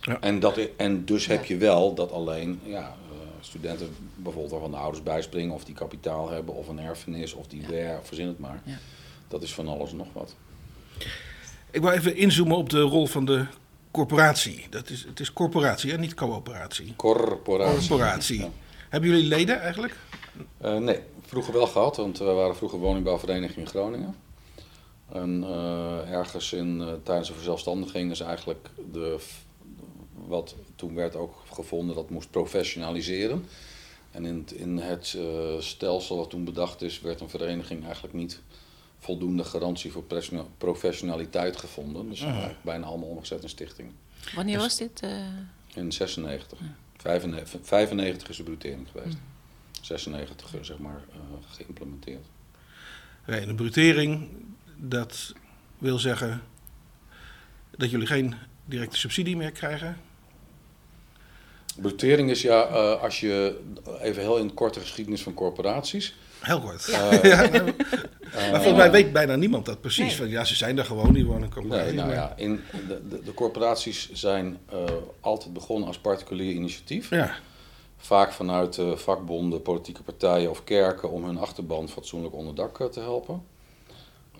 [0.00, 0.20] Ja.
[0.20, 4.76] En, dat, en dus heb je wel dat alleen ja, uh, studenten bijvoorbeeld waarvan de
[4.76, 8.62] ouders bijspringen of die kapitaal hebben of een erfenis of die weer, verzin het maar.
[9.28, 10.34] Dat is van alles nog wat.
[11.72, 13.46] Ik wil even inzoomen op de rol van de
[13.90, 14.66] corporatie.
[14.70, 15.98] Dat is, het is corporatie, hè?
[15.98, 16.96] niet coöperatie.
[16.96, 17.88] Corporatie.
[17.88, 18.40] Corporatie.
[18.40, 18.50] Ja.
[18.88, 19.96] Hebben jullie leden eigenlijk?
[20.64, 24.16] Uh, nee, vroeger wel gehad, want we waren vroeger woningbouwvereniging in Groningen.
[25.12, 29.18] En uh, ergens in, uh, tijdens de verzelfstandiging is eigenlijk de,
[30.26, 33.44] wat toen werd ook gevonden dat moest professionaliseren.
[34.10, 35.16] En in, in het
[35.58, 38.40] stelsel wat toen bedacht is, werd een vereniging eigenlijk niet
[39.00, 40.04] voldoende garantie voor
[40.58, 42.08] professionaliteit gevonden.
[42.08, 42.50] Dus uh -huh.
[42.62, 43.92] bijna allemaal omgezet in stichting.
[44.34, 45.02] Wanneer dus was dit?
[45.04, 45.10] Uh...
[45.74, 46.58] In 96.
[46.60, 46.74] Ja.
[46.96, 49.16] 95, 95 is de brutering geweest.
[49.80, 51.18] 96 eh, zeg maar eh,
[51.50, 52.26] geïmplementeerd.
[53.26, 54.28] Nee, de brutering,
[54.76, 55.34] dat
[55.78, 56.42] wil zeggen
[57.76, 58.34] dat jullie geen
[58.64, 59.96] directe subsidie meer krijgen.
[61.76, 63.60] Brutering is ja, eh, als je
[64.00, 66.14] even heel in de korte geschiedenis van corporaties.
[66.40, 66.88] Heel kort.
[66.88, 67.68] eh, Ja, nou,
[68.32, 70.06] eh, maar volgens mij weet bijna niemand dat precies.
[70.06, 70.16] Nee.
[70.16, 73.34] Van, ja, ze zijn er gewoon, die wonen Nee, nou ja, in de, de, de
[73.34, 74.78] corporaties zijn eh,
[75.20, 77.10] altijd begonnen als particulier initiatief.
[77.10, 77.34] Ja,
[77.96, 82.86] Vaak vanuit eh, vakbonden, politieke partijen of kerken om hun achterban fatsoenlijk onder dak eh,
[82.86, 83.42] te helpen.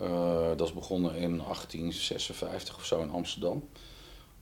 [0.01, 3.69] Eh, dat is begonnen in 1856 of zo in Amsterdam.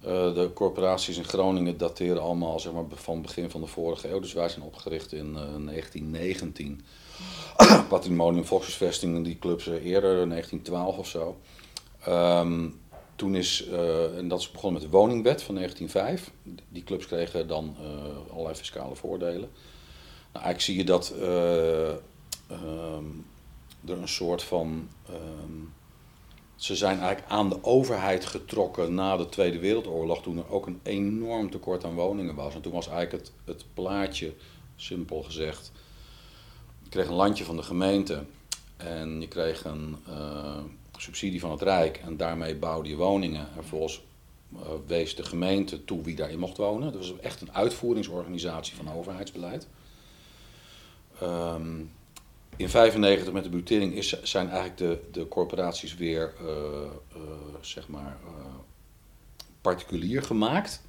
[0.00, 4.20] Eh, de corporaties in Groningen dateren allemaal zeg maar, van begin van de vorige eeuw.
[4.20, 6.80] Dus wij zijn opgericht in eh, 1919.
[7.88, 11.36] Patrimonium Volkshuisvesting, die clubs eh, eerder, 1912 of zo.
[12.04, 12.68] Ehm,
[13.18, 16.30] toen is, eh, en dat is begonnen met de woningwet van 1905.
[16.68, 19.50] Die clubs kregen dan eh, allerlei fiscale voordelen.
[20.32, 21.88] Nou, eigenlijk zie je dat eh,
[22.46, 23.04] ehm,
[23.86, 24.88] er een soort van.
[25.06, 25.76] ehm,
[26.58, 30.80] ze zijn eigenlijk aan de overheid getrokken na de Tweede Wereldoorlog, toen er ook een
[30.82, 32.54] enorm tekort aan woningen was.
[32.54, 34.34] En toen was eigenlijk het, het plaatje,
[34.76, 35.72] simpel gezegd,
[36.82, 38.24] je kreeg een landje van de gemeente
[38.76, 40.58] en je kreeg een eh,
[40.96, 43.40] subsidie van het Rijk en daarmee bouwde je woningen.
[43.40, 44.02] En vervolgens
[44.54, 46.92] eh, wees de gemeente toe wie daarin mocht wonen.
[46.92, 49.68] Dat was echt een uitvoeringsorganisatie van overheidsbeleid.
[51.20, 51.80] Ehm,
[52.58, 57.20] in 95 met de budgettering is, zijn eigenlijk de, de corporaties weer eh, eh,
[57.60, 58.44] zeg maar, eh,
[59.60, 60.82] particulier gemaakt.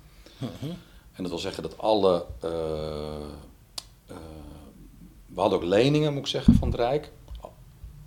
[1.14, 2.26] En dat wil zeggen dat alle.
[5.26, 7.12] we hadden ook leningen, moet ik zeggen, van het Rijk.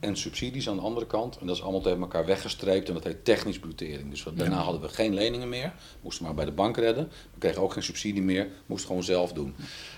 [0.01, 1.39] En subsidies aan de andere kant.
[1.39, 2.89] En dat is allemaal tegen elkaar weggestreept.
[2.89, 4.11] En dat heet technisch brutering.
[4.11, 5.73] Dus wat- daarna hadden we geen leningen meer.
[6.01, 7.09] Moesten maar bij de bank redden.
[7.33, 8.49] We kregen ook geen subsidie meer.
[8.67, 9.55] Moesten gewoon zelf doen.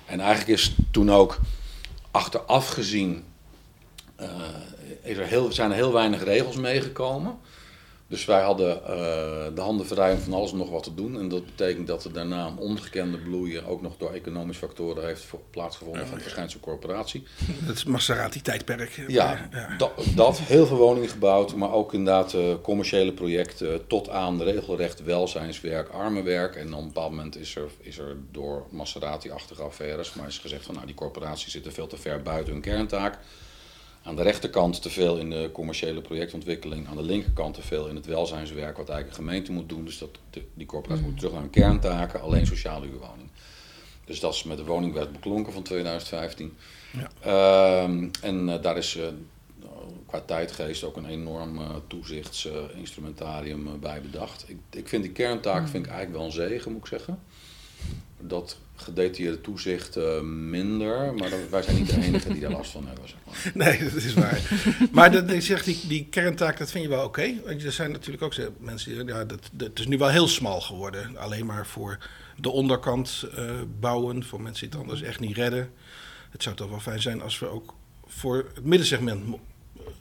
[0.07, 1.39] En eigenlijk is toen ook
[2.11, 3.25] achteraf gezien.
[4.29, 7.39] Eh, is er heel, zijn er heel weinig regels meegekomen.
[8.07, 11.19] Dus wij hadden eh, de handen vrij om van alles en nog wat te doen.
[11.19, 15.23] En dat betekent dat er daarna een ongekende bloeien, ook nog door economische factoren, heeft
[15.23, 17.25] vo- plaatsgevonden van de verschijnsel corporatie.
[17.67, 19.05] dat is Maserati-tijdperk.
[19.09, 19.77] Ja, ja.
[19.77, 25.03] Dat, dat, heel veel woningen gebouwd, maar ook inderdaad eh, commerciële projecten tot aan regelrecht
[25.03, 26.57] welzijnswerk, armenwerk.
[26.57, 30.65] En op een bepaald moment is er, is er door Maserati-achtige affaires, maar is gezegd
[30.65, 33.19] van nou die corporaties zitten veel te ver buiten hun kerntaak.
[34.07, 37.95] Aan de rechterkant te veel in de commerciële projectontwikkeling, aan de linkerkant te veel in
[37.95, 39.85] het welzijnswerk wat eigenlijk een gemeente moet doen.
[39.85, 43.29] Dus dat, de- die corporaties moeten terug naar hun kerntaken, alleen sociale huurwoning.
[44.05, 46.57] Dus dat is met de woningwet beklonken van 2015.
[46.91, 47.11] Ja.
[47.21, 49.07] Ehm, en eh, daar is eh,
[50.07, 54.45] qua tijdgeest ook een enorm eh, toezichtsinstrumentarium bij bedacht.
[54.49, 57.19] Ik, ik vind die kerntaak vind ik eigenlijk wel een zegen, moet ik zeggen.
[58.21, 63.09] Dat gedetailleerde toezicht minder, maar wij zijn niet de enigen die daar last van hebben.
[63.09, 63.53] Zeg maar.
[63.69, 64.41] Nee, dat is waar.
[64.93, 67.35] maar dat, ik die, die kerntaak, dat vind je wel oké.
[67.45, 70.61] Want er zijn natuurlijk ook mensen die ja, dat, het is nu wel heel smal
[70.61, 71.17] geworden.
[71.17, 71.99] Alleen maar voor
[72.37, 75.71] de onderkant eh, bouwen, voor mensen die het anders echt niet redden.
[76.31, 77.75] Het zou toch wel fijn zijn als we ook
[78.07, 79.41] voor het middensegment, in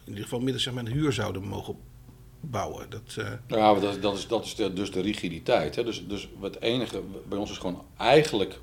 [0.05, 1.75] ieder geval middensegment huur zouden mogen
[2.45, 2.89] bouwen.
[2.89, 5.75] Dat, eh, Ja, maar dat, dat is, dat is de, dus de rigiditeit.
[5.75, 5.84] Hè?
[5.84, 8.60] Dus, dus het enige bij ons is gewoon eigenlijk.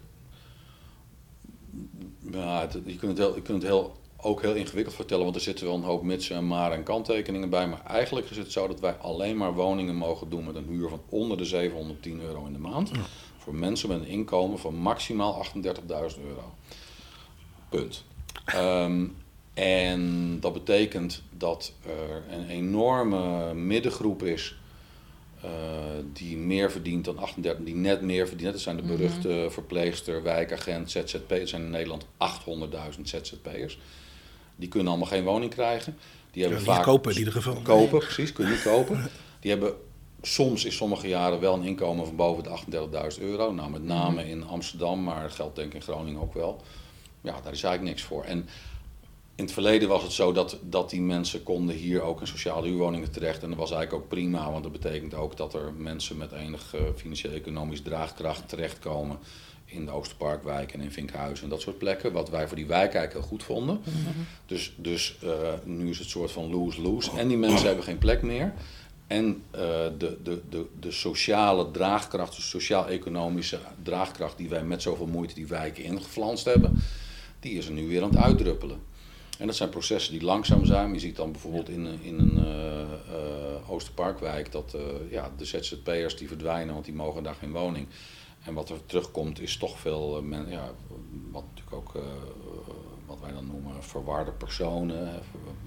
[2.33, 5.37] Ja, het- je kunt het, heel, je kunt het heel, ook heel ingewikkeld vertellen, want
[5.37, 7.69] er zitten wel een hoop mitsen en maren en kanttekeningen bij.
[7.69, 10.89] Maar eigenlijk is het zo dat wij alleen maar woningen mogen doen met een huur
[10.89, 12.91] van onder de 710 euro in de maand.
[13.39, 16.55] Voor mensen met een inkomen van maximaal 38.000 euro.
[17.69, 18.05] Punt.
[18.45, 19.07] Ehm,
[19.61, 24.57] en dat betekent dat er een enorme middengroep is
[25.43, 25.51] eh,
[26.13, 28.53] die meer verdient dan 38, die net meer verdient.
[28.53, 31.29] Dat zijn de beruchte verpleegster, wijkagent, ZZP.
[31.29, 33.79] Dat zijn in Nederland 800.000 ZZP'ers.
[34.57, 35.97] Die kunnen allemaal geen woning krijgen.
[36.31, 37.55] Die hebben Ja, vaak niet kopen in ieder geval.
[37.63, 39.11] Kopen, precies, kunnen niet kopen.
[39.41, 39.75] Die hebben
[40.23, 42.51] soms in sommige jaren wel een inkomen van boven de
[43.19, 43.53] 38.000 euro.
[43.53, 46.63] Nou, met name in Amsterdam, maar dat geldt denk ik in Groningen ook wel.
[47.21, 48.25] Ja, daar is eigenlijk niks voor.
[48.25, 48.49] En
[49.41, 52.67] in het verleden was het zo dat, dat die mensen konden hier ook in sociale
[52.67, 53.43] huurwoningen terecht.
[53.43, 56.75] En dat was eigenlijk ook prima, want dat betekent ook dat er mensen met enig
[56.75, 59.19] eh, financieel-economisch draagkracht terechtkomen
[59.65, 62.13] in de Oosterparkwijk en in Vinkhuizen en dat soort plekken.
[62.13, 63.81] Wat wij voor die wijk eigenlijk heel goed vonden.
[64.47, 65.31] Dus, dus eh,
[65.65, 67.11] nu is het soort van lose-lose.
[67.17, 68.53] En die mensen hebben geen plek meer.
[69.07, 69.61] En eh,
[69.99, 75.47] de, de, de, de sociale draagkracht, de sociaal-economische draagkracht die wij met zoveel moeite die
[75.47, 76.83] wijken ingeflanst hebben,
[77.41, 78.90] die is er nu weer aan het uitdruppelen.
[79.41, 80.93] En dat zijn processen die langzaam zijn.
[80.93, 85.45] Je ziet dan bijvoorbeeld in, een- in een eh, eh, Oosterparkwijk dat eh, ja, de
[85.45, 87.87] ZZP'ers die verdwijnen, want die mogen daar geen woning.
[88.45, 90.71] En wat er terugkomt is toch veel, eh, men, ja,
[91.31, 92.03] wat natuurlijk ook, eh,
[93.07, 95.09] wat wij dan noemen, verwarde personen.
[95.09, 95.19] hè,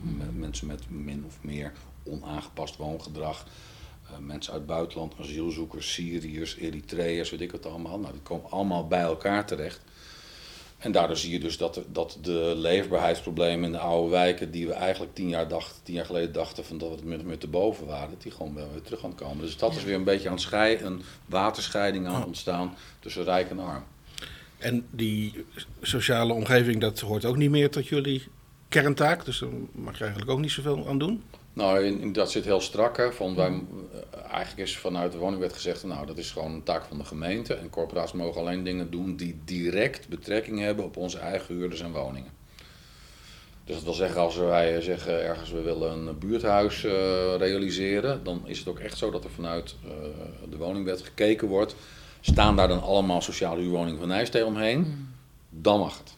[0.01, 1.71] m- Mensen met min of meer
[2.03, 3.45] onaangepast woongedrag.
[4.11, 7.99] eh, mensen uit het buitenland, asielzoekers, Syriërs, Eritreërs, weet ik wat allemaal.
[7.99, 9.81] Nou, die komen allemaal bij elkaar terecht.
[10.83, 14.67] En daardoor zie je dus dat, de- dat de leefbaarheidsproblemen in de oude wijken, die
[14.67, 17.25] we eigenlijk tien jaar, dachten, tien jaar geleden dachten van dat we het min of
[17.25, 19.45] meer te boven waren, dat die gewoon wel weer terug gaan komen.
[19.45, 20.37] Dus dat is weer een beetje aan
[20.83, 23.83] een waterscheiding aan het ontstaan tussen rijk en arm.
[24.57, 25.45] En die
[25.81, 28.23] sociale omgeving, dat hoort ook niet meer tot jullie
[28.69, 29.25] kerntaak.
[29.25, 31.23] Dus daar mag je eigenlijk ook niet zoveel aan doen.
[31.53, 32.97] Nou, in, in- dat zit heel strak.
[32.97, 36.63] Hè, van wij, eh, eigenlijk is vanuit de woningwet gezegd, nou dat is gewoon een
[36.63, 37.53] taak van de gemeente.
[37.53, 41.91] En corporaties mogen alleen dingen doen die direct betrekking hebben op onze eigen huurders en
[41.91, 42.31] woningen.
[43.65, 46.91] Dus dat wil zeggen, als wij zeggen ergens we willen een buurthuis eh,
[47.37, 49.91] realiseren, dan is het ook echt zo dat er vanuit eh,
[50.49, 51.75] de woningwet gekeken wordt.
[52.21, 55.09] Staan daar dan allemaal sociale huurwoningen van Nijstee omheen?
[55.49, 56.15] Dan mag het.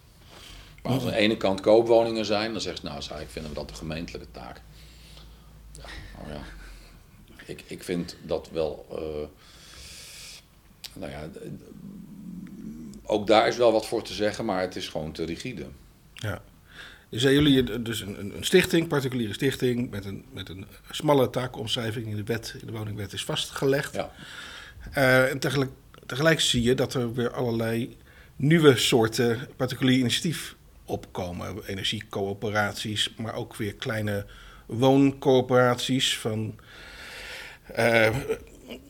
[0.84, 3.58] Maar als aan de ene kant koopwoningen zijn, dan zegt ze, nou, eigenlijk vinden we
[3.58, 4.62] dat de gemeentelijke taak.
[6.18, 6.42] Nou ja.
[7.46, 8.86] Ik, ik vind dat wel.
[8.92, 9.28] eh,
[11.00, 11.30] nou ja,
[13.04, 15.66] ook daar is wel wat voor te zeggen, maar het is gewoon te rigide.
[16.14, 16.42] Ja.
[17.10, 21.30] Dus zijn jullie dus een, een- een stichting, particuliere stichting, met een, met een smalle
[21.30, 23.94] taakomschrijving in de wet, in de woningwet is vastgelegd.
[23.94, 24.12] Ja.
[24.92, 25.72] Eh, en tegelijk,
[26.06, 27.98] tegelijk zie je dat er weer allerlei
[28.36, 31.66] nieuwe soorten particulier initiatief opkomen.
[31.66, 34.26] Energiecoöperaties, maar ook weer kleine
[34.66, 36.56] wooncoöperaties van
[37.74, 38.16] eh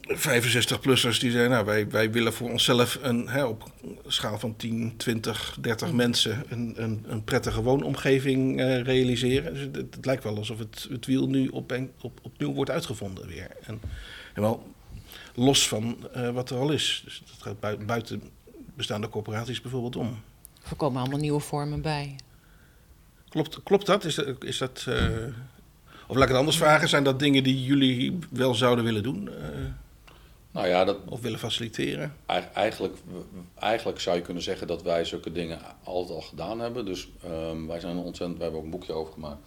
[0.10, 4.56] 65-plussers die zeggen, nou, wij, wij willen voor onszelf een, hè, op een schaal van
[4.56, 9.54] 10, 20, 30 mensen een, een, een prettige woonomgeving eh, realiseren.
[9.54, 13.28] Dus het, het lijkt wel alsof het, het wiel nu op, op, opnieuw wordt uitgevonden
[13.28, 13.48] weer.
[13.64, 13.82] En,
[14.34, 14.74] en wel
[15.36, 17.02] los van eh, wat er al is.
[17.06, 18.22] Dus dat gaat bui- buiten
[18.76, 20.20] bestaande corporaties bijvoorbeeld om.
[20.70, 22.16] Er komen allemaal nieuwe vormen bij.
[23.30, 24.06] Klopt, klopt dat?
[24.06, 24.86] Is dat, is dat
[26.08, 29.30] of laat ik het anders vragen, zijn dat dingen die jullie wel zouden willen doen
[29.30, 29.48] eh,
[30.52, 32.16] Nou ja, dat, of willen faciliteren?
[32.26, 32.98] Eigen- Eigenlijk,
[33.56, 36.86] eigenlijk zou je kunnen zeggen dat wij zulke dingen altijd al gedaan hebben.
[36.86, 39.40] Dus ehm, wij zijn ontzettend, wij hebben ook een boekje over gemaakt.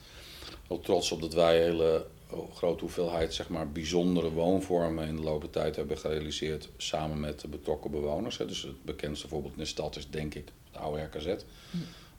[0.69, 2.07] Heel trots op dat wij een hele
[2.55, 7.41] grote hoeveelheid zeg maar, bijzondere woonvormen in de loop der tijd hebben gerealiseerd samen met
[7.41, 8.39] de betrokken bewoners.
[8.39, 8.47] hè.
[8.47, 11.35] Dus het bekendste voorbeeld in de stad is denk ik het oude RKZ.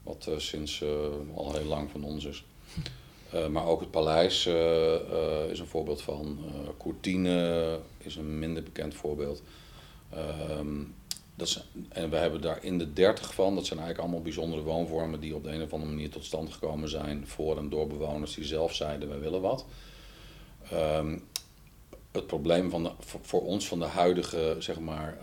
[0.04, 0.90] Wat eh, sinds eh,
[1.36, 2.46] al heel lang van ons is.
[3.32, 6.40] Eh, maar ook het paleis eh, eh, is een voorbeeld van.
[6.78, 9.42] Courtine is een minder bekend voorbeeld.
[10.10, 10.78] Ehm,
[11.36, 14.62] dat zijn, en we hebben daar in de 30 van, dat zijn eigenlijk allemaal bijzondere
[14.62, 17.88] woonvormen die op de een of andere manier tot stand gekomen zijn voor en door
[17.88, 19.66] bewoners die zelf zeiden wij willen wat.
[20.72, 21.18] Ehm,
[22.12, 25.18] het probleem van de, voor, ons van de huidige zeg maar,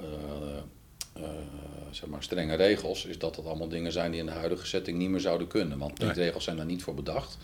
[1.90, 4.98] zeg maar strenge regels is dat dat allemaal dingen zijn die in de huidige setting
[4.98, 5.78] niet meer zouden kunnen.
[5.78, 6.14] Want die Nee.
[6.14, 7.38] regels zijn daar niet voor bedacht.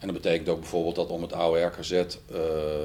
[0.00, 2.06] En dat betekent ook bijvoorbeeld dat om het oude RKZ eh,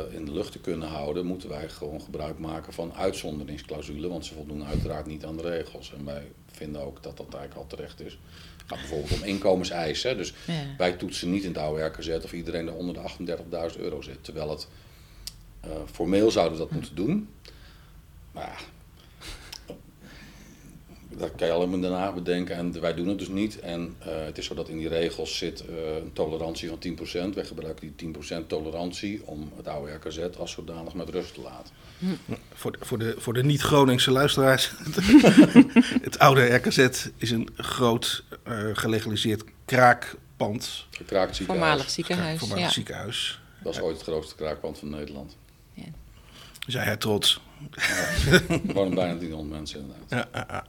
[0.10, 4.34] in de lucht te kunnen houden, moeten wij gewoon gebruik maken van uitzonderingsclausulen, want ze
[4.34, 5.94] voldoen uiteraard niet aan de regels.
[5.98, 8.20] En wij vinden ook dat dat eigenlijk al terecht is.
[8.58, 10.18] Het gaat bijvoorbeeld om inkomenseisen.
[10.18, 10.54] Dus Ja.
[10.78, 13.02] wij toetsen niet in het oude RKZ of iedereen er onder de
[13.74, 14.24] 38.000 euro zit.
[14.24, 14.68] Terwijl het
[15.60, 17.30] eh, formeel zouden we dat moeten doen.
[18.32, 18.56] Maar ja,
[21.18, 23.60] dat kan je alleen maar daarna bedenken en wij doen het dus niet.
[23.60, 26.80] En eh, het is zo dat in die regels zit eh, een tolerantie van
[27.32, 27.34] 10%.
[27.34, 31.74] Wij gebruiken die 10% tolerantie om het oude RKZ als zodanig met rust te laten.
[32.54, 34.72] Voor de, voor de, voor de niet-Groningse luisteraars.
[36.02, 40.86] het oude RKZ is een groot eh, gelegaliseerd kraakpand.
[40.90, 41.68] Gekraakt ziekenhuis.
[41.68, 42.40] Voormalig ziekenhuis.
[42.40, 42.70] Voormalig ja.
[42.70, 43.42] ziekenhuis.
[43.64, 45.38] Dat is ooit het grootste kraakpand van Nederland.
[46.68, 47.42] Zei hij trots.
[48.50, 50.10] Er wonen bijna 300 mensen inderdaad.
[50.10, 50.68] Ja, ja, ja.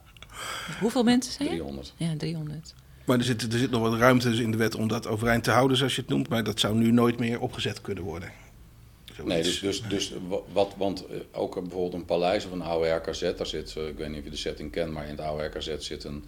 [0.80, 1.54] Hoeveel mensen zijn er?
[1.54, 1.92] 300.
[1.96, 2.74] Ja, 300.
[3.04, 5.44] Maar er zit, er zit nog wat ruimte dus in de wet om dat overeind
[5.44, 6.28] te houden, zoals je het noemt.
[6.28, 8.32] Maar dat zou nu nooit meer opgezet kunnen worden.
[9.04, 9.34] Zoiets.
[9.34, 12.88] Nee, dus, dus, dus wa- wat, want eh, ook bijvoorbeeld een paleis of een oude
[12.90, 15.20] RKZ, daar zit, eh, ik weet niet of je de setting kent, maar in het
[15.20, 16.24] oude RKZ zit een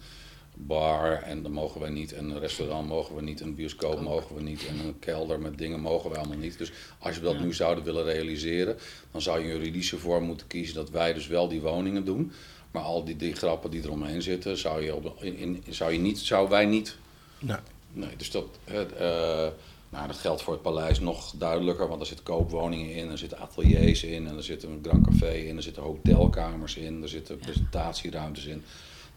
[0.53, 4.35] bar en dan mogen wij niet, en een restaurant mogen we niet, een bioscoop mogen
[4.35, 6.57] we niet, en een kelder met dingen mogen we allemaal niet.
[6.57, 8.77] Dus als je dat nu zouden willen realiseren,
[9.11, 12.31] dan zou je een juridische vorm moeten kiezen dat wij dus wel die woningen doen.
[12.71, 15.99] Maar al die, die grappen die eromheen zitten, zou, je op, in, in- zou, je
[15.99, 16.97] niet, zou wij niet
[17.39, 17.59] Nou,
[17.91, 19.47] Nee, dus dat, het, eh,
[19.89, 23.37] nou, dat geldt voor het paleis nog duidelijker, want er zitten koopwoningen in, er zitten
[23.39, 27.37] ateliers in, en er zit een Grand Café in, er zitten hotelkamers in, er zitten
[27.37, 28.63] presentatieruimtes in.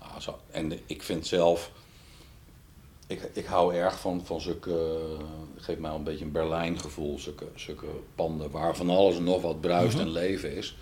[0.01, 1.71] Nou, zo, en de- ik vind zelf,
[3.07, 4.99] ik, ik hou erg van, van zulke,
[5.55, 9.25] het geeft mij een beetje een Berlijn gevoel, zulke, zulke panden waar van alles en
[9.25, 10.77] nog wat bruist en leven is.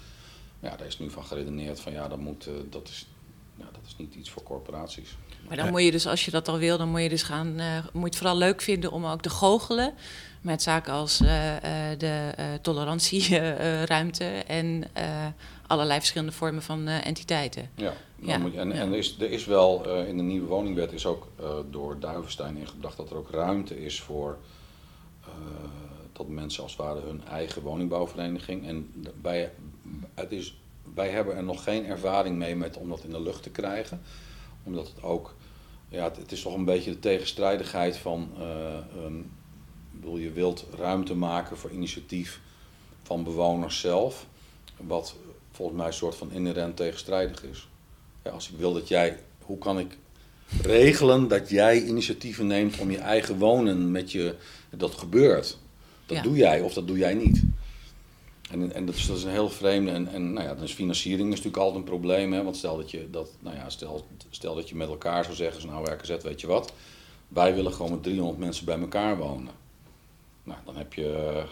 [0.60, 3.06] Ja, daar is nu van geredeneerd van ja, dat, moet, uh, dat, is,
[3.56, 5.16] ja, dat is niet iets voor corporaties.
[5.48, 7.60] Maar dan moet je dus, als je dat al wil, dan moet je dus gaan,
[7.60, 9.94] uh, moet je het vooral leuk vinden om ook te goochelen
[10.40, 11.28] met zaken als uh,
[11.98, 14.84] de tolerantieruimte en
[15.66, 17.70] allerlei verschillende vormen van entiteiten.
[17.74, 18.38] Ja, ja.
[18.38, 18.74] Moet, en, ja.
[18.74, 21.26] en er, is, er is wel in de nieuwe woningwet is ook
[21.70, 24.38] door Duivenstein ingebracht dat er ook ruimte is voor
[26.12, 28.66] dat mensen als het ware hun eigen woningbouwvereniging.
[28.66, 29.52] En bij,
[30.14, 30.60] het is,
[30.94, 34.00] wij hebben er nog geen ervaring mee met om dat in de lucht te krijgen.
[34.62, 35.34] Omdat het ook,
[35.88, 39.30] ja, het, het is toch een beetje de tegenstrijdigheid van, uh, um,
[39.90, 42.40] bedoel, je wilt ruimte maken voor initiatief
[43.02, 44.26] van bewoners zelf.
[44.76, 45.16] Wat
[45.50, 47.68] volgens mij een soort van inherent tegenstrijdig is.
[48.24, 49.98] Ja, als ik wil dat jij, hoe kan ik
[50.62, 54.34] regelen dat jij initiatieven neemt om je eigen wonen met je,
[54.70, 55.58] dat gebeurt.
[56.06, 57.42] Dat doe jij of dat doe jij niet.
[58.50, 59.90] En, en dat, is, dat is een heel vreemde.
[59.90, 62.32] En, en nou ja, dan is financiering is natuurlijk altijd een probleem.
[62.32, 62.42] Hè?
[62.42, 65.68] Want stel dat, je, dat, nou ja, stel, stel dat je met elkaar zou zeggen,
[65.68, 66.72] nou RKZ, weet je wat,
[67.28, 69.52] wij willen gewoon met 300 mensen bij elkaar wonen.
[70.42, 71.44] Nou, dan heb je, eh,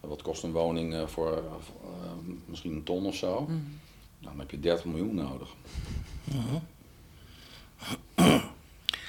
[0.00, 3.40] wat kost een woning uh, voor, uh, misschien een ton of zo?
[3.40, 3.80] Mm.
[4.18, 5.48] Nou, dan heb je 30 miljoen nodig.
[6.24, 6.60] -huh.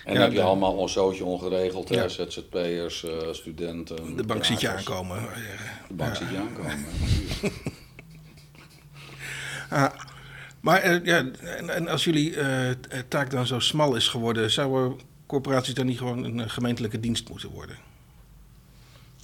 [0.08, 2.08] En dan heb je allemaal een zootje ongeregeld, ja.
[2.08, 4.16] ZZP'ers, uh, studenten.
[4.16, 5.28] De bank ziet je aankomen.
[5.88, 6.86] De bank ziet je aankomen.
[9.84, 9.94] ah,
[10.60, 12.70] maar uh, ja, en, en, als jullie uh,
[13.08, 17.50] taak dan zo smal is geworden, zouden corporaties dan niet gewoon een gemeentelijke dienst moeten
[17.50, 17.78] worden?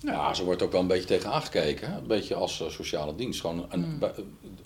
[0.01, 1.93] Ja, ze wordt ook wel een beetje tegen aangekeken.
[1.93, 3.41] Een beetje als sociale dienst.
[3.41, 3.99] Gewoon een, mm.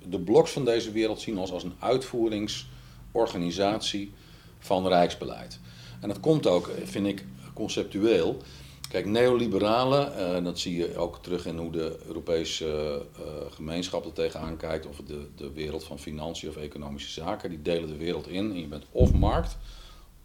[0.05, 4.13] De bloks van deze wereld zien ons als een uitvoeringsorganisatie
[4.59, 5.59] van rijksbeleid.
[5.99, 8.41] En dat komt ook, vind ik, conceptueel.
[8.89, 14.13] Kijk, neoliberalen, uh, dat zie je ook terug in hoe de Europese uh, gemeenschap er
[14.13, 18.27] tegenaan kijkt, of de, de wereld van financiën of economische zaken, die delen de wereld
[18.27, 18.51] in.
[18.51, 19.57] En je bent of markt,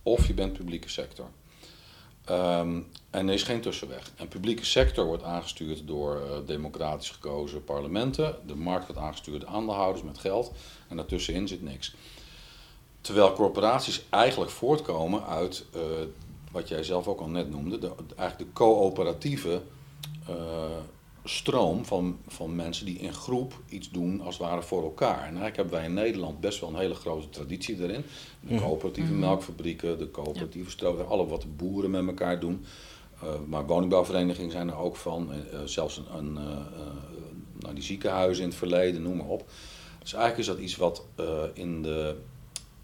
[0.03, 1.29] of je bent publieke sector.
[2.31, 4.11] Um, en er is geen tussenweg.
[4.17, 8.37] En publieke sector wordt aangestuurd door democratisch gekozen parlementen.
[8.47, 10.53] De markt wordt aangestuurd door aandeelhouders met geld.
[10.89, 11.95] En daartussenin zit niks.
[13.03, 15.83] Terwijl corporaties eigenlijk voortkomen uit uh,
[16.53, 19.63] wat jij zelf ook al net noemde, de, eigenlijk de coöperatieve
[20.31, 20.37] uh,
[21.25, 25.19] stroom van, van mensen die in groep iets doen als het ware voor elkaar.
[25.19, 28.05] En eigenlijk hebben wij in Nederland best wel een hele grote traditie daarin.
[28.41, 32.65] De coöperatieve melkfabrieken, de coöperatieve stroom, alle wat de boeren met elkaar doen.
[33.25, 35.31] Uh, maar woningbouwverenigingen zijn er ook van,
[35.65, 36.33] zelfs een, een
[37.59, 39.51] nou, die ziekenhuizen in het verleden, noem maar op.
[39.99, 41.05] Dus eigenlijk is dat iets wat
[41.55, 42.17] in de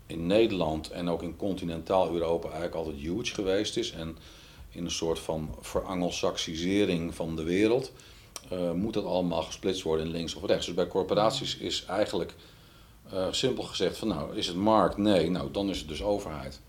[0.08, 3.92] in Nederland en ook in continentaal Europa eigenlijk altijd huge geweest is.
[3.92, 4.16] En
[4.70, 7.92] in een soort van verangelsaksisering van de wereld
[8.52, 10.66] uh, moet dat allemaal gesplitst worden in links of rechts.
[10.66, 12.34] Dus bij corporaties is eigenlijk
[13.12, 14.96] uh, simpel gezegd van nou, is het markt?
[14.96, 16.60] Nee, nou dan is het dus overheid.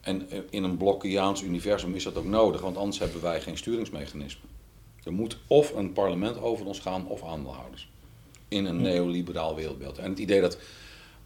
[0.00, 4.48] En in een blokkiaans universum is dat ook nodig, want anders hebben wij geen sturingsmechanisme.
[5.04, 7.88] Er moet of een parlement over ons gaan of aandeelhouders.
[8.48, 9.98] In een neoliberaal wereldbeeld.
[9.98, 10.58] En het idee dat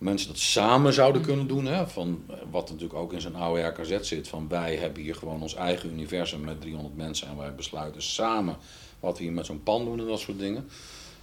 [0.04, 1.66] mensen dat samen zouden kunnen doen.
[1.66, 4.28] Hè, van, wat natuurlijk ook in zijn oude RKZ zit.
[4.28, 7.28] Van wij hebben hier gewoon ons eigen universum met 300 mensen.
[7.28, 8.56] En wij besluiten samen
[9.00, 10.68] wat we hier met zo'n pan doen en dat soort dingen.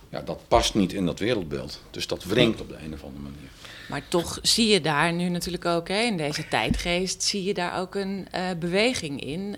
[0.09, 1.81] Ja, dat past niet in dat wereldbeeld.
[1.91, 3.49] Dus dat wringt op de een of andere manier.
[3.89, 7.79] Maar toch zie je daar nu natuurlijk ook, hè, in deze tijdgeest, zie je daar
[7.79, 9.55] ook een uh, beweging in.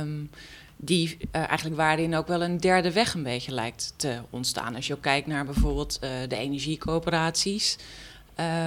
[0.00, 0.30] Um,
[0.76, 4.74] die uh, eigenlijk waarin ook wel een derde weg een beetje lijkt te ontstaan.
[4.74, 7.76] Als je ook kijkt naar bijvoorbeeld de energiecoöperaties.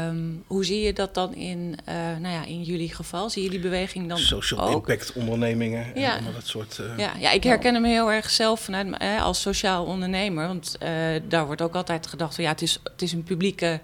[0.07, 3.29] Um, hoe zie je dat dan in, uh, nou ja, in jullie geval?
[3.29, 4.73] Zie je die beweging dan Social ook?
[4.73, 6.77] impact ondernemingen en allemaal dat soort...
[6.81, 10.47] Uh, ja, ja, ik herken hem heel erg zelf vanuit, eh, als sociaal ondernemer.
[10.47, 10.89] Want uh,
[11.27, 13.81] daar wordt ook altijd gedacht van ja, het is, het is een publieke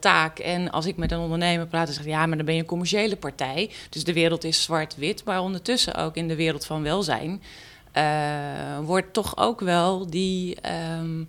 [0.00, 0.38] taak.
[0.38, 2.60] En als ik met een ondernemer praat, dan zeg ik ja, maar dan ben je
[2.60, 3.70] een commerciële partij.
[3.90, 5.24] Dus de wereld is zwart-wit.
[5.24, 7.42] Maar ondertussen ook in de wereld van welzijn
[8.82, 10.56] wordt toch ook wel die...
[11.00, 11.28] Um,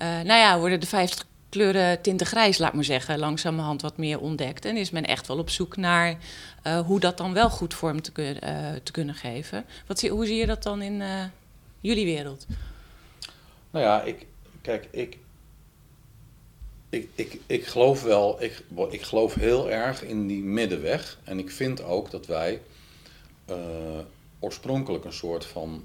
[0.00, 4.64] nou ja, worden de 50 kleuren tinten grijs, laat maar zeggen, langzamerhand wat meer ontdekt.
[4.64, 6.18] En is men echt wel op zoek naar
[6.66, 9.64] uh, hoe dat dan wel goed vorm te, kun, uh, te kunnen geven.
[9.86, 11.24] Wat, hoe zie je dat dan in uh,
[11.80, 12.46] jullie wereld?
[13.70, 14.26] Nou ja, ik,
[14.62, 15.18] kijk, ik,
[16.88, 21.18] ik, ik, ik geloof wel, ik, ik geloof heel erg in die middenweg.
[21.24, 22.60] En ik vind ook dat wij
[24.38, 25.84] oorspronkelijk een soort van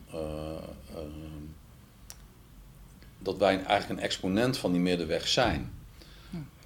[3.23, 5.71] dat wij eigenlijk een exponent van die middenweg zijn.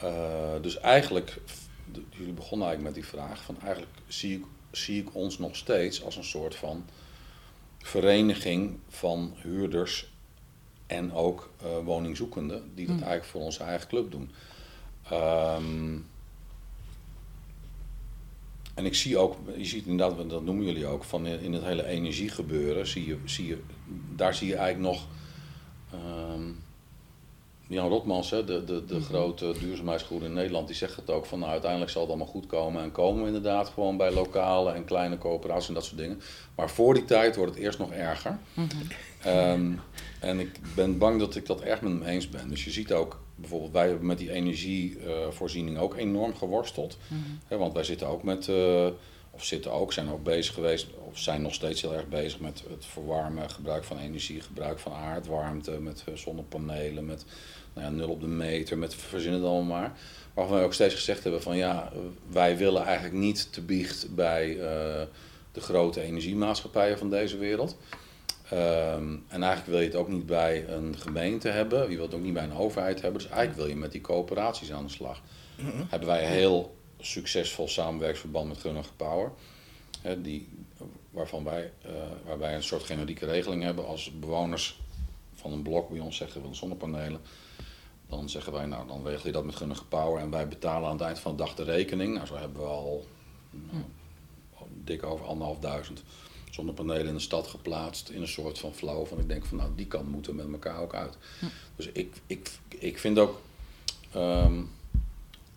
[0.04, 1.38] Uh, dus eigenlijk,
[2.10, 6.04] jullie begonnen eigenlijk met die vraag, van eigenlijk zie ik, zie ik ons nog steeds
[6.04, 6.86] als een soort van
[7.78, 10.12] vereniging van huurders
[10.88, 13.04] en ook uh, woningzoekenden, die dat hmm.
[13.04, 14.32] eigenlijk voor onze eigen club doen.
[15.10, 15.98] Ehm,
[18.74, 21.86] en ik zie ook, je ziet inderdaad, dat noemen jullie ook, van in het hele
[21.86, 23.62] energiegebeuren, zie je, zie je,
[24.16, 25.08] daar zie je eigenlijk nog
[25.92, 26.42] ehm,
[27.70, 29.04] Jan Rotmans, hè, de, de, de Mhm.
[29.04, 32.46] grote duurzaamheidsgoeder in Nederland, die zegt het ook van nou, uiteindelijk zal het allemaal goed
[32.46, 32.84] komen.
[32.84, 36.22] En komen we inderdaad gewoon bij lokale en kleine coöperaties en dat soort dingen.
[36.56, 38.38] Maar voor die tijd wordt het eerst nog erger.
[38.54, 38.68] Mhm.
[39.24, 39.72] Ehm,
[40.20, 42.50] en ik ben bang dat ik dat erg met hem eens ben.
[42.50, 46.98] Dus je ziet ook, bijvoorbeeld wij hebben met die energievoorziening ook enorm geworsteld.
[47.08, 47.20] Mhm.
[47.48, 48.88] Hè, want wij zitten ook met, eh,
[49.32, 52.64] of zitten ook, zijn ook bezig geweest, of zijn nog steeds heel erg bezig met
[52.70, 57.26] het verwarmen, gebruik van energie, gebruik van aardwarmte, met eh, zonnepanelen, met
[57.74, 59.98] nou ja, nul op de meter, met verzinnen allemaal maar.
[60.34, 61.92] Waarvan wij ook steeds gezegd hebben van ja,
[62.32, 65.02] wij willen eigenlijk niet te biecht bij eh,
[65.52, 67.78] de grote energiemaatschappijen van deze wereld.
[68.50, 72.20] Ehm, en eigenlijk wil je het ook niet bij een gemeente hebben, je wilt het
[72.20, 73.22] ook niet bij een overheid hebben.
[73.22, 75.22] Dus eigenlijk wil je met die coöperaties aan de slag.
[75.90, 79.32] Hebben wij een heel succesvol samenwerksverband met Gunnige Power.
[80.02, 80.50] Hè, die,
[81.10, 81.92] waarvan wij, eh,
[82.26, 84.80] waarbij een soort generieke regeling hebben als bewoners
[85.34, 87.22] van een blok bij ons zeggen van zonnepanelen.
[88.10, 90.98] Dan zeggen wij, nou dan regel je dat met Gunnige Power en wij betalen aan
[90.98, 92.14] het eind van de dag de rekening.
[92.14, 93.06] Nou, zo hebben we al
[93.52, 93.84] nou,
[94.84, 96.04] dik over anderhalfduizend
[96.52, 99.72] zonnepanelen in de stad geplaatst in een soort van flow van ik denk van nou
[99.76, 101.18] die kant moeten we met elkaar ook uit.
[101.76, 103.42] Dus ik, ik, ik vind ook
[104.12, 104.62] ehm,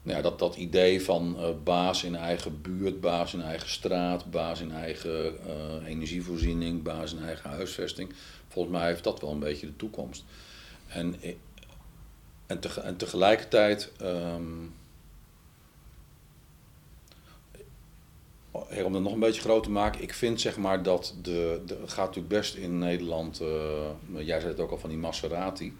[0.02, 4.30] nou ja, dat, dat idee van eh, baas in eigen buurt, baas in eigen straat,
[4.30, 8.12] baas in eigen eh, energievoorziening, baas in eigen huisvesting.
[8.48, 10.24] Volgens mij heeft dat wel een beetje de toekomst.
[10.88, 11.38] En, i-
[12.46, 14.42] en, tege- en tegelijkertijd, ehm,
[18.84, 22.06] om het nog een beetje groter te maken, ik vind zeg maar dat de, gaat
[22.06, 25.76] natuurlijk best in Nederland, eh, jij zei het ook al van die Maserati.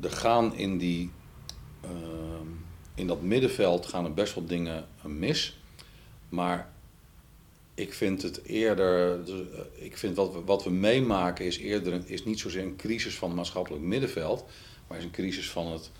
[0.00, 1.10] Er gaan in, die,
[2.94, 5.58] in dat middenveld gaan er best wel dingen mis.
[6.28, 6.72] Maar
[7.74, 12.02] ik vind het eerder, dus, eh, ik vind wat we, wat we meemaken is eerder
[12.06, 14.44] is niet zozeer een crisis van het maatschappelijk middenveld,
[14.86, 15.90] maar is een crisis van het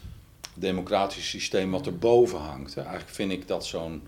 [0.55, 2.77] democratische systeem wat erboven hangt.
[2.77, 4.03] Eigenlijk vind ik dat zo'n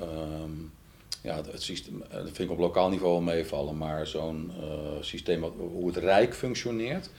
[0.00, 0.50] Ehm,
[1.22, 4.66] ja, het- systeem, eh, dat vind ik op lokaal niveau wel meevallen, maar zo'n eh,
[5.00, 7.10] systeem, wat, hoe het Rijk functioneert,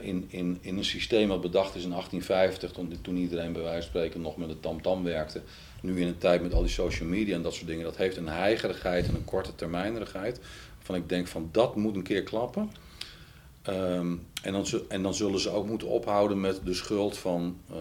[0.00, 3.80] in, in, in een systeem wat bedacht is in 1850, toen, toen iedereen bij wijze
[3.80, 5.40] van spreken nog met de tamtam werkte,
[5.82, 8.16] nu in een tijd met al die social media en dat soort dingen, dat heeft
[8.16, 10.40] een heigerigheid en een korte termijnerigheid,
[10.78, 12.70] van ik denk van dat moet een keer klappen.
[13.62, 14.12] Ehm,
[14.42, 17.76] en, dan, en dan zullen ze ook moeten ophouden met de schuld van eh,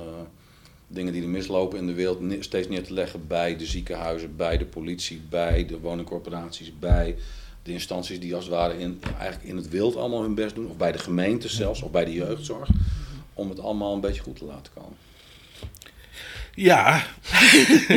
[0.88, 4.58] dingen die er mislopen in de wereld steeds neer te leggen bij de ziekenhuizen, bij
[4.58, 7.16] de politie, bij de woningcorporaties, bij
[7.64, 10.68] de instanties die als het ware in, eigenlijk in het wild allemaal hun best doen,
[10.70, 12.70] of bij de gemeente zelfs, of bij de jeugdzorg,
[13.34, 14.98] om het allemaal een beetje goed te laten komen.
[16.56, 17.04] Ja.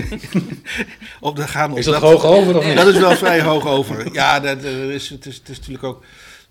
[1.21, 2.77] Op de gaan op Is dat hoog over of niet?
[2.77, 4.13] Dat is wel vrij hoog over.
[4.13, 6.05] Ja, dat, eh, is, het, is, het is natuurlijk ook.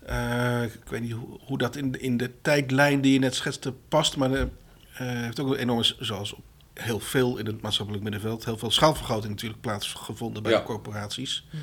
[0.05, 3.35] eh, ik weet niet hoe, hoe dat in, de- in de tijdlijn die je net
[3.35, 4.15] schetste past.
[4.17, 4.49] Maar het
[4.97, 6.43] heeft ook een enorme, zoals op
[6.73, 10.57] heel veel in het maatschappelijk middenveld, heel veel schaalvergroting natuurlijk plaatsgevonden bij Ja.
[10.57, 11.45] de corporaties.
[11.51, 11.59] Eh,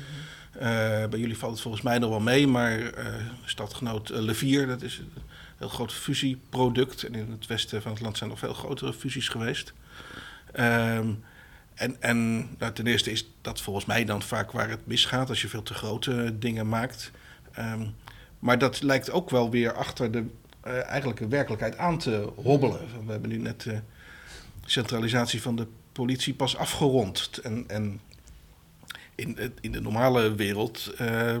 [1.09, 3.13] bij jullie valt het volgens mij nog wel mee, maar eh,
[3.45, 5.11] stadgenoot eh, Levier, dat is een
[5.57, 7.03] heel groot fusieproduct.
[7.03, 9.73] En in het westen van het land zijn nog veel grotere fusies geweest.
[10.51, 11.11] Ehm,
[11.73, 15.41] en en nou, ten eerste is dat volgens mij dan vaak waar het misgaat als
[15.41, 17.11] je veel te grote dingen maakt.
[17.51, 17.85] Ehm,
[18.39, 20.25] maar dat lijkt ook wel weer achter de
[20.61, 22.79] eh, eigenlijke werkelijkheid aan te hobbelen.
[23.05, 23.81] We hebben nu net de
[24.65, 27.39] centralisatie van de politie pas afgerond.
[27.43, 27.99] En, en
[29.15, 31.35] in, in de normale wereld eh,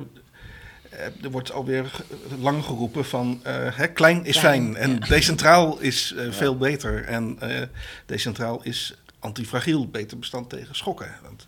[0.97, 1.91] eh, er wordt alweer
[2.39, 5.07] lang geroepen van eh, hè, klein is Klein, fijn en ja.
[5.07, 7.03] decentraal is veel beter.
[7.03, 7.61] En eh,
[8.05, 11.11] decentraal is antifragiel, beter bestand tegen schokken.
[11.23, 11.47] Want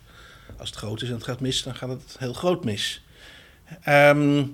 [0.56, 3.04] als het groot is en het gaat mis, dan gaat het heel groot mis.
[3.82, 4.44] Ehm,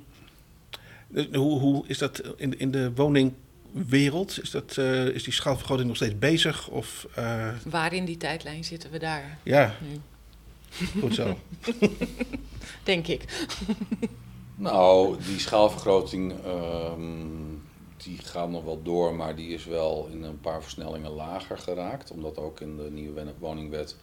[1.09, 4.43] dus hoe, hoe is dat in, in de woningwereld?
[4.43, 4.79] Is, dat,
[5.14, 6.68] is die schaalvergroting nog steeds bezig?
[6.68, 7.07] Of
[7.64, 10.01] Waar in die tijdlijn zitten we daar ja, nu?
[11.01, 11.37] Goed zo.
[12.85, 13.25] Denk ik.
[14.55, 17.01] Nou, die schaalvergroting ehm,
[17.97, 22.11] die gaat nog wel door, maar die is wel in een paar versnellingen lager geraakt.
[22.11, 23.97] Omdat ook in de nieuwe woningwet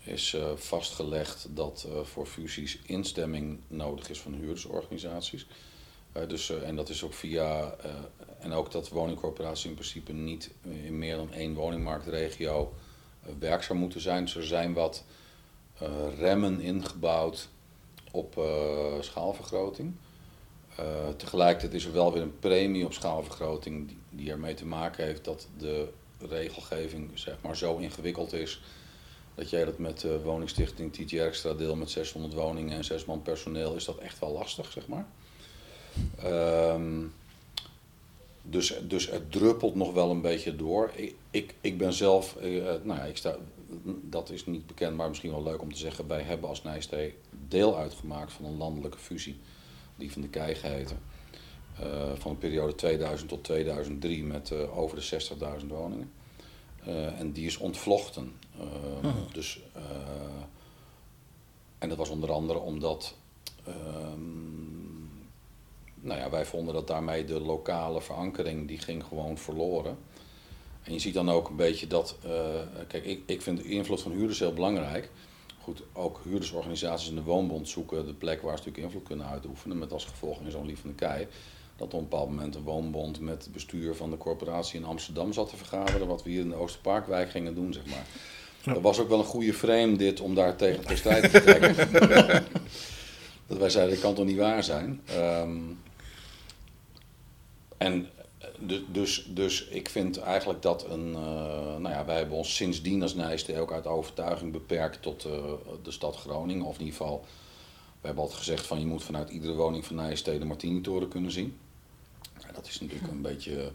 [0.00, 5.46] is eh, vastgelegd dat eh, voor fusies instemming nodig is van huurdersorganisaties.
[6.18, 7.90] Eh, dus, eh, en dat is ook via, eh,
[8.38, 12.74] en ook dat woningcorporaties in principe niet in meer dan één woningmarktregio
[13.38, 14.24] werkzaam moeten zijn.
[14.24, 15.04] Dus er zijn wat
[16.18, 17.48] remmen ingebouwd
[18.10, 19.92] op eh, schaalvergroting.
[20.76, 25.24] Eh, tegelijkertijd is er wel weer een premie op schaalvergroting die, ermee te maken heeft
[25.24, 28.62] dat de regelgeving zeg maar, zo ingewikkeld is
[29.34, 33.22] dat jij dat met de woningstichting TT Extra deel met 600 woningen en 6 man
[33.22, 35.06] personeel, is dat echt wel lastig, zeg maar.
[36.22, 37.04] Ehm,
[38.42, 40.90] dus, dus het druppelt nog wel een beetje door.
[40.94, 42.50] Ik, ik, ik ben zelf, eh,
[42.82, 43.36] nou ja, ik sta,
[44.02, 46.08] dat is niet bekend, maar misschien wel leuk om te zeggen.
[46.08, 47.14] Wij hebben als Nijstee
[47.48, 49.38] deel uitgemaakt van een landelijke fusie,
[49.96, 50.98] die van de Kei geheten.
[51.80, 55.20] Uh, van de periode 2000 tot 2003 met uh, over de
[55.60, 56.10] 60.000 woningen.
[56.86, 58.32] Uh, en die is ontvlochten.
[59.04, 59.60] Uh, dus,
[61.78, 63.14] en dat was onder andere omdat
[66.00, 69.98] nou ja, wij vonden dat daarmee de lokale verankering die ging gewoon verloren.
[70.88, 72.16] En je ziet dan ook een beetje dat,
[72.88, 75.10] kijk, ik, ik vind de invloed van huurders heel belangrijk.
[75.62, 79.78] Goed, ook huurdersorganisaties in de woonbond zoeken de plek waar ze natuurlijk invloed kunnen uitoefenen.
[79.78, 81.26] Met als gevolg in zo'n lief van de kei
[81.76, 85.32] dat op een bepaald moment een woonbond met het bestuur van de corporatie in Amsterdam
[85.32, 88.06] zat te vergaderen, wat we hier in de Oosterparkwijk gingen doen, zeg maar.
[88.62, 88.72] Ja.
[88.72, 91.74] Dat was ook wel een goede frame dit om daar tegen te trekken.
[93.46, 95.00] dat wij zeiden, dat kan toch niet waar zijn.
[95.16, 95.80] Um,
[97.78, 98.08] en
[98.86, 101.16] dus, dus, ik vind eigenlijk dat een, uh,
[101.76, 105.32] nou ja, wij hebben ons sindsdien als Nijste ook uit overtuiging beperkt tot uh,
[105.82, 107.24] de stad Groningen, of in ieder geval
[108.00, 111.30] we hebben altijd gezegd van je moet vanuit iedere woning van Nijstede de Martini-toren kunnen
[111.30, 111.56] zien.
[112.54, 113.72] Dat is natuurlijk een beetje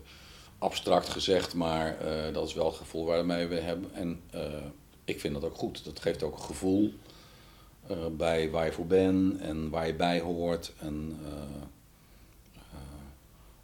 [0.57, 3.93] abstract gezegd, maar uh, dat is wel het gevoel waarmee we hebben.
[3.93, 4.21] En
[5.05, 5.85] ik vind dat ook goed.
[5.85, 6.93] Dat geeft ook een gevoel
[8.11, 10.73] bij waar je voor bent en waar je bij hoort.
[10.79, 11.19] En,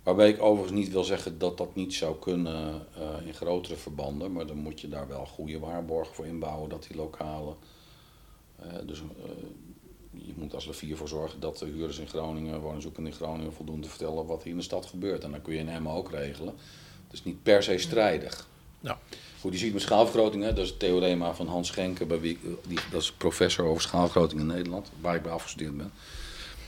[0.09, 2.87] waarbij ik overigens niet wil zeggen dat dat niet zou kunnen
[3.25, 6.97] in grotere verbanden, maar dan moet je daar wel goede waarborgen voor inbouwen dat die
[6.97, 7.53] lokale.
[8.85, 9.01] dus
[10.11, 13.89] je moet als vier voor zorgen dat de huurders in Groningen, woningzoekenden in Groningen, voldoende
[13.89, 15.23] vertellen wat hier in de stad gebeurt.
[15.23, 16.53] En dan kun je in Emmen ook regelen.
[17.03, 18.47] Het is niet per se strijdig.
[18.79, 18.99] Ja.
[19.39, 22.39] Goed, je ziet met schaalvergroting, hè, dat is het theorema van Hans Schenken, bij wie,
[22.67, 25.91] die, dat is professor over schaalvergroting in Nederland, waar ik bij afgestudeerd ben.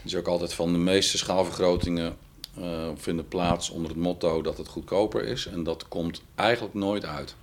[0.03, 2.17] Die is ook altijd van de meeste schaalvergrotingen
[2.60, 5.45] uh, vinden plaats onder het motto dat het goedkoper is.
[5.45, 7.36] En dat komt eigenlijk nooit uit.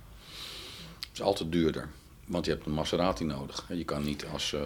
[0.99, 1.89] Het is altijd duurder.
[2.25, 3.65] Want je hebt een Maserati nodig.
[3.69, 4.51] Je kan niet als...
[4.51, 4.61] Uh,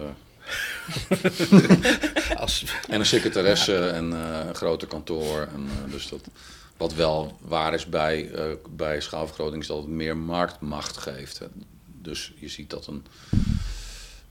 [2.36, 2.64] Als...
[2.88, 5.48] En een secretaresse en uh, een groter kantoor.
[5.54, 6.28] En, uh, dus dat,
[6.76, 11.38] wat wel waar is bij, uh, bij schaalvergroting is dat het meer marktmacht geeft.
[11.38, 11.46] Hè.
[11.84, 13.06] Dus je ziet dat een,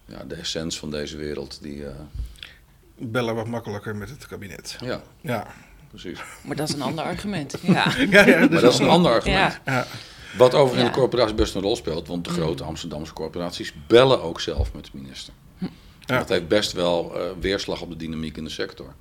[0.05, 1.84] ja, de essentie van deze wereld die...
[2.97, 4.78] Bellen wat makkelijker met het kabinet.
[4.80, 5.03] Ja.
[5.22, 5.53] ja.
[5.93, 6.19] Precies.
[6.41, 7.55] Maar dat is een ander argument.
[7.61, 7.93] Ja.
[8.09, 9.59] ja, ja maar dat is een ander argument.
[9.65, 9.87] Ja.
[10.37, 14.21] Wat overigens in de corporatie best een rol speelt, want de grote Amsterdamse corporaties bellen
[14.21, 15.33] ook zelf met de minister.
[16.05, 16.17] Ja.
[16.17, 18.93] Dat heeft best wel uh, weerslag op de dynamiek in de sector.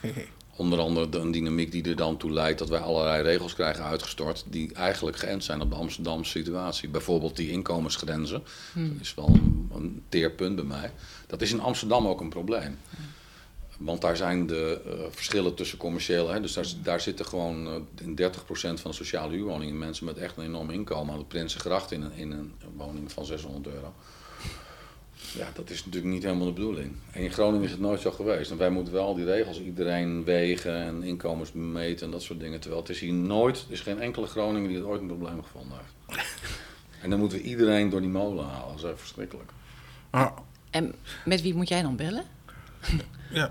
[0.56, 3.84] Onder andere de, een dynamiek die er dan toe leidt dat wij allerlei regels krijgen
[3.84, 6.88] uitgestort die eigenlijk geënt zijn op de Amsterdamse situatie.
[6.88, 8.88] Bijvoorbeeld die inkomensgrenzen, hmm.
[8.88, 10.92] dat is wel een, een, teerpunt bij mij.
[11.26, 12.78] Dat is in Amsterdam ook een probleem.
[13.80, 17.74] Want daar zijn de uh, verschillen tussen commerciële, hè, dus daar, daar zitten gewoon uh,
[18.00, 21.92] in 30% van de sociale huurwoningen mensen met echt een enorm inkomen aan de Prinsengracht
[21.92, 23.94] in een, in een woning van 600 euro.
[25.34, 26.96] Ja, dat is natuurlijk niet helemaal de bedoeling.
[27.10, 28.50] En in Groningen is het nooit zo geweest.
[28.50, 32.60] En wij moeten wel die regels, iedereen wegen en inkomens meten en dat soort dingen.
[32.60, 35.42] Terwijl het is hier nooit, er is geen enkele Groninger die het ooit een probleem
[35.42, 36.24] gevonden heeft.
[37.02, 38.68] en dan moeten we iedereen door die molen halen.
[38.68, 39.50] Dat is echt verschrikkelijk.
[40.10, 40.36] Ah.
[40.70, 42.24] En met wie moet jij dan bellen?
[43.32, 43.50] Ja,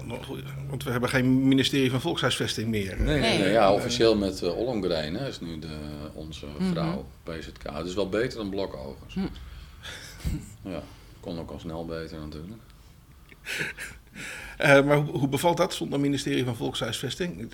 [0.70, 3.02] want we hebben geen ministerie van Volkshuisvesting meer.
[3.02, 5.78] Nee, nee, nee ja, officieel met uh, Ollongren is nu de,
[6.14, 7.40] onze vrouw mm -hmm.
[7.40, 7.64] PZK.
[7.74, 9.14] Het is wel beter dan Blokovers.
[9.14, 9.30] Mm.
[10.72, 10.84] Ja.
[11.20, 12.62] Kon ook al snel beter natuurlijk.
[14.62, 17.54] Uh, maar hoe, hoe, bevalt dat zonder ministerie van Volkshuisvesting?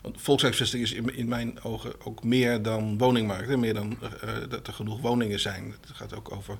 [0.00, 3.56] Want volkshuisvesting is in, in, mijn ogen ook meer dan woningmarkt.
[3.56, 5.74] Meer dan uh, dat er genoeg woningen zijn.
[5.80, 6.58] Het gaat ook over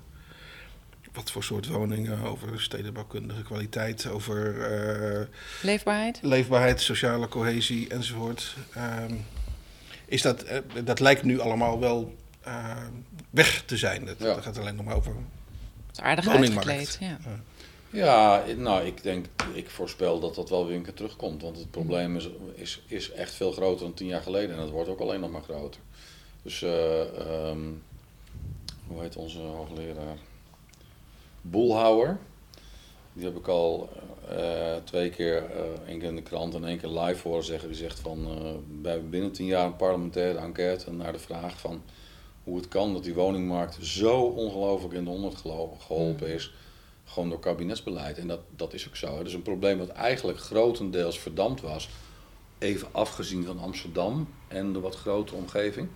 [1.15, 4.55] wat voor soort woningen, over stedenbouwkundige kwaliteit, over...
[5.19, 5.27] Uh,
[5.62, 6.19] leefbaarheid?
[6.23, 8.57] Leefbaarheid, sociale cohesie enzovoort.
[8.77, 9.05] Uh,
[10.07, 10.45] is dat,
[10.85, 12.15] dat lijkt nu allemaal wel
[13.31, 14.05] weg te zijn.
[14.05, 14.25] Dat, ja.
[14.25, 15.15] dat gaat alleen nog maar over
[16.01, 16.99] aardig uitgekleed.
[17.01, 17.19] Ja.
[17.91, 21.43] ja, nou, ik denk, ik voorspel dat dat wel weer een keer terugkomt.
[21.43, 24.57] Want het probleem is, is, is echt veel groter dan tien jaar geleden.
[24.57, 25.81] En het wordt ook alleen nog maar groter.
[26.43, 27.83] Dus, uh, um,
[28.87, 30.17] hoe heet onze hoogleraar?
[31.47, 32.18] Boelhouwer.
[33.12, 33.88] Die heb ik al
[34.30, 37.68] uh, twee keer, uh, één keer in de krant en één keer live horen zeggen.
[37.68, 38.26] Die zegt van,
[38.82, 41.82] wij hebben binnen tien jaar een parlementaire enquête naar de vraag van
[42.45, 45.42] hoe het kan dat die woningmarkt zo ongelooflijk in de honderd
[45.78, 46.55] geholpen is.
[47.05, 48.18] Gewoon door kabinetsbeleid.
[48.18, 49.18] En dat, dat is ook zo.
[49.18, 51.88] Het is een probleem dat eigenlijk grotendeels verdampt was.
[52.59, 55.88] Even afgezien van Amsterdam en de wat grotere omgeving.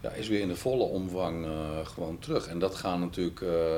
[0.00, 2.46] ja, is weer in de volle omvang eh, gewoon terug.
[2.46, 3.76] En dat gaat natuurlijk, eh,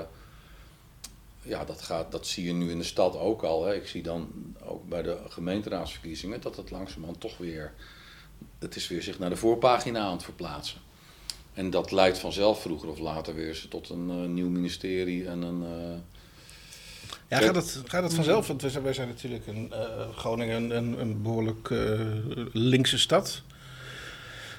[1.46, 3.64] ja, dat, gaat, dat zie je nu in de stad ook al.
[3.64, 3.74] Hè.
[3.74, 4.28] Ik zie dan
[4.64, 7.72] ook bij de gemeenteraadsverkiezingen dat het langzamerhand toch weer,
[8.58, 10.78] het is weer zich naar de voorpagina aan het verplaatsen.
[11.54, 15.62] En dat leidt vanzelf vroeger of later weer tot een eh, nieuw ministerie en een...
[15.64, 15.98] eh,
[17.28, 18.46] Ja, gaat het, gaat het vanzelf?
[18.46, 22.00] Want wij zijn, wij zijn natuurlijk een, eh, Groningen een, een behoorlijk eh,
[22.52, 23.42] linkse stad.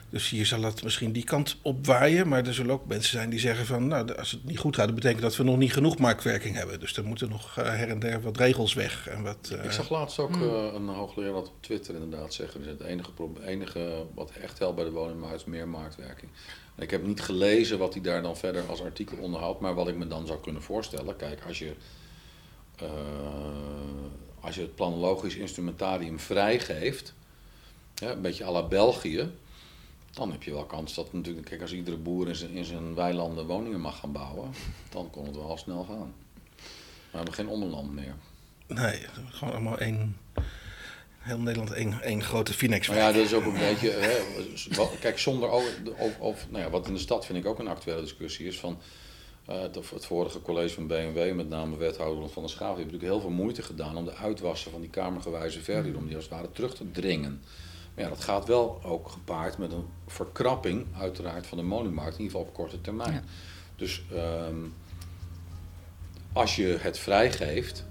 [0.09, 2.27] Dus hier zal het misschien die kant op waaien.
[2.27, 3.87] Maar er zullen ook mensen zijn die zeggen van...
[3.87, 6.79] nou, als het niet goed gaat, dat betekent dat we nog niet genoeg marktwerking hebben.
[6.79, 9.07] Dus er moeten nog eh, her en der wat regels weg.
[9.07, 12.61] En wat, eh, Ik zag laatst ook eh, een hoogleraar dat op Twitter inderdaad zeggen.
[12.61, 13.11] Dus het enige,
[13.45, 16.31] enige wat echt helpt bij de woningmarkt is meer marktwerking.
[16.77, 19.59] En ik heb niet gelezen wat hij daar dan verder als artikel onderhoudt.
[19.59, 21.15] Maar wat ik me dan zou kunnen voorstellen.
[21.15, 21.73] Kijk, als je,
[22.75, 22.87] eh,
[24.39, 27.13] als je het planologisch instrumentarium vrijgeeft.
[27.95, 29.29] Ja, een beetje à la België.
[30.11, 32.95] Dan heb je wel kans dat natuurlijk, kijk, als iedere boer in zijn, in zijn
[32.95, 34.49] weilanden woningen mag gaan bouwen,
[34.89, 35.97] dan kon het wel al snel gaan.
[35.97, 38.15] Maar we hebben geen omland meer.
[38.67, 40.17] Nee, gewoon allemaal één...
[41.17, 42.87] Heel Nederland één, één grote Finex.
[42.87, 43.89] Maar ja, dat is ook een beetje.
[43.89, 44.17] Hè,
[44.99, 45.49] kijk, zonder.
[45.49, 45.63] Of,
[45.97, 48.59] of, of, nou ja, wat in de stad vind ik ook een actuele discussie is
[48.59, 48.77] van.
[49.45, 52.91] eh, het, het vorige college van BMW, met name wethouder van der Schaaf, die heeft
[52.91, 56.25] natuurlijk heel veel moeite gedaan om de uitwassen van die kamergewijze verhuur, om die als
[56.25, 57.41] het ware terug te dringen.
[57.97, 62.23] Maar ja, dat gaat wel ook gepaard met een verkrapping, uiteraard, van de woningmarkt, in
[62.23, 63.13] ieder geval op korte termijn.
[63.13, 63.23] Ja.
[63.75, 64.55] Dus ehm,
[66.33, 67.85] als je het vrijgeeft,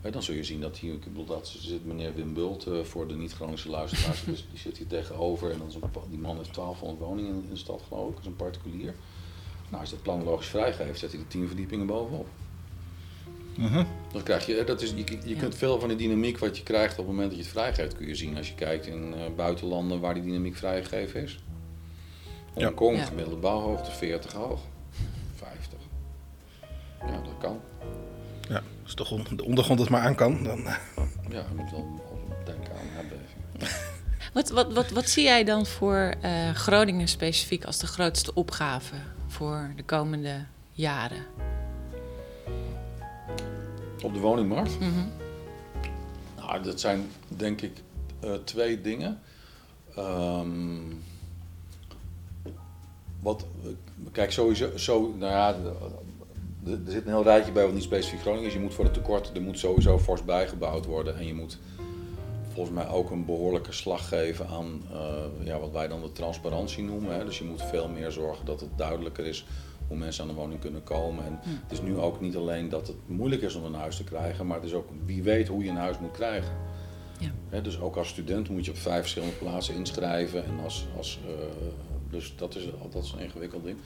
[0.00, 2.82] Hè, dan zul je zien dat hier, ik bedoel, dat zit meneer Wim Bult eh,
[2.82, 6.36] voor de niet-Groningse luisteraars, dus die zit hier tegenover en dan is een, die man
[6.36, 8.94] heeft 1200 woningen in, in de stad geloof ik, dat is een particulier.
[9.68, 12.26] Nou, als je dat planologisch vrijgeeft, zet hij er 10 verdiepingen bovenop.
[14.12, 15.38] Dan krijg je, dat is, je, je Ja.
[15.40, 17.96] kunt veel van de dynamiek wat je krijgt op het moment dat je het vrijgeeft,
[17.96, 21.38] kun je zien als je kijkt in eh, buitenlanden waar die dynamiek vrijgegeven is.
[22.56, 22.64] Ja.
[22.64, 23.04] Hongkong, Ja.
[23.04, 24.60] gemiddelde bouwhoogte 40 hoog,
[25.34, 25.78] 50.
[27.06, 27.60] Ja, dat kan.
[28.48, 30.66] Ja, als de, grond, de ondergrond het maar aan kan, dan...
[30.66, 30.74] eh,
[31.30, 31.86] Ja, je moet wel
[32.44, 33.78] denken aan een aardbeving.
[34.32, 38.94] Wat, wat, wat, wat zie jij dan voor eh, Groningen specifiek als de grootste opgave
[39.26, 41.24] voor de komende jaren?
[44.02, 44.80] Op de woningmarkt?
[44.80, 45.06] Mhm.
[46.36, 47.72] Nou, dat zijn denk ik
[48.20, 49.20] eh, twee dingen.
[49.96, 50.78] Ehm,
[53.20, 53.46] wat,
[54.12, 55.54] kijk, sowieso, zo, nou ja,
[56.66, 58.52] er zit een heel rijtje bij wat niet specifiek Groningen is.
[58.52, 61.16] Je moet voor het tekort, er moet sowieso fors bijgebouwd worden.
[61.18, 61.58] En je moet
[62.52, 66.82] volgens mij ook een behoorlijke slag geven aan eh, ja, wat wij dan de transparantie
[66.82, 67.14] noemen.
[67.14, 67.24] Hè.
[67.24, 69.46] Dus je moet veel meer zorgen dat het duidelijker is
[69.90, 71.24] hoe mensen aan de woning kunnen komen.
[71.24, 74.04] En het is nu ook niet alleen dat het moeilijk is om een huis te
[74.04, 76.52] krijgen, maar het is ook wie weet hoe je een huis moet krijgen.
[77.50, 77.60] Ja.
[77.60, 80.44] Dus ook als student moet je op vijf verschillende plaatsen inschrijven.
[80.44, 81.32] En als, als, eh,
[82.10, 83.78] dus dat is, dat is een ingewikkeld ding.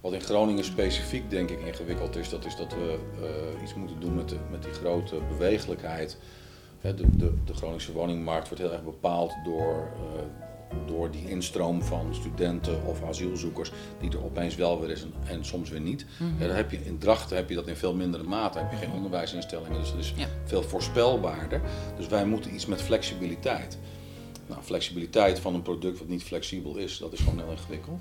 [0.00, 4.00] Wat in Groningen specifiek denk ik ingewikkeld is, dat is dat we eh, iets moeten
[4.00, 6.18] doen met, de, met die grote bewegelijkheid.
[6.80, 10.43] De, de, de Groningse woningmarkt wordt heel erg bepaald door, eh,
[10.86, 15.44] door die instroom van studenten of asielzoekers, die er opeens wel weer is en, en
[15.44, 16.06] soms weer niet.
[16.38, 18.92] Dan heb je, in Drachten heb je dat in veel mindere mate, heb je geen
[18.92, 20.26] onderwijsinstellingen, dus dat is Ja.
[20.44, 21.60] veel voorspelbaarder.
[21.96, 23.78] Dus wij moeten iets met flexibiliteit.
[24.46, 28.00] Nou, flexibiliteit van een product wat niet flexibel is, dat is gewoon heel ingewikkeld.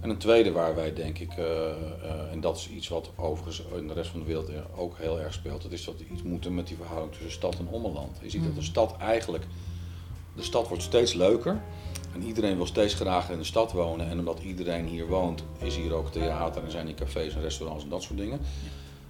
[0.00, 3.62] En een tweede waar wij denk ik, eh, eh, en dat is iets wat overigens
[3.76, 6.22] in de rest van de wereld ook heel erg speelt, dat is dat we iets
[6.22, 8.18] moeten met die verhouding tussen stad en ommeland.
[8.22, 9.44] Je ziet dat de stad eigenlijk,
[10.36, 11.60] de stad wordt steeds leuker
[12.14, 14.08] en iedereen wil steeds graag in de stad wonen.
[14.08, 17.84] En omdat iedereen hier woont, is hier ook theater en zijn hier cafés en restaurants
[17.84, 18.40] en dat soort dingen.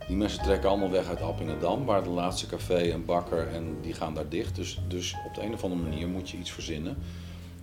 [0.06, 3.92] Die mensen trekken allemaal weg uit Appingedam, waar de laatste café en bakker en die
[3.92, 4.56] gaan daar dicht.
[4.56, 6.96] Dus, dus op de een of andere manier moet je iets verzinnen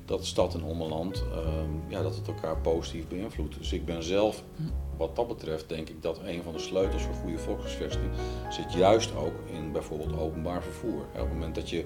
[0.09, 3.57] dat stad en ommeland, ehm, ja, dat het elkaar positief beïnvloedt.
[3.57, 4.43] Dus ik ben zelf,
[4.97, 8.11] wat dat betreft, denk ik dat een van de sleutels voor goede volkshuisvesting
[8.49, 11.01] zit juist ook in bijvoorbeeld openbaar vervoer.
[11.01, 11.85] Op het moment dat je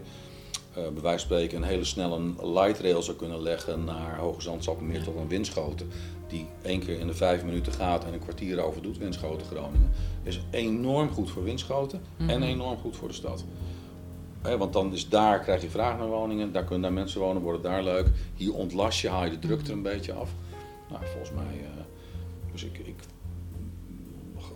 [0.75, 2.19] eh bij wijze van spreken een hele snelle
[2.53, 5.87] light rail zou kunnen leggen naar Hoge Zand-Sappemeer tot een Winschoten,
[6.27, 9.91] die één keer in de vijf minuten gaat en een kwartier over doet, Winschoten Groningen,
[10.23, 13.43] is enorm goed voor Winschoten en enorm goed voor de stad.
[14.57, 17.63] Want dan is daar, krijg je vraag naar woningen, daar kunnen daar mensen wonen, wordt
[17.63, 18.07] het daar leuk.
[18.35, 20.29] Hier ontlast je, haal je de drukte er een beetje af.
[20.89, 21.83] Nou, volgens mij, eh,
[22.51, 22.95] dus ik, ik,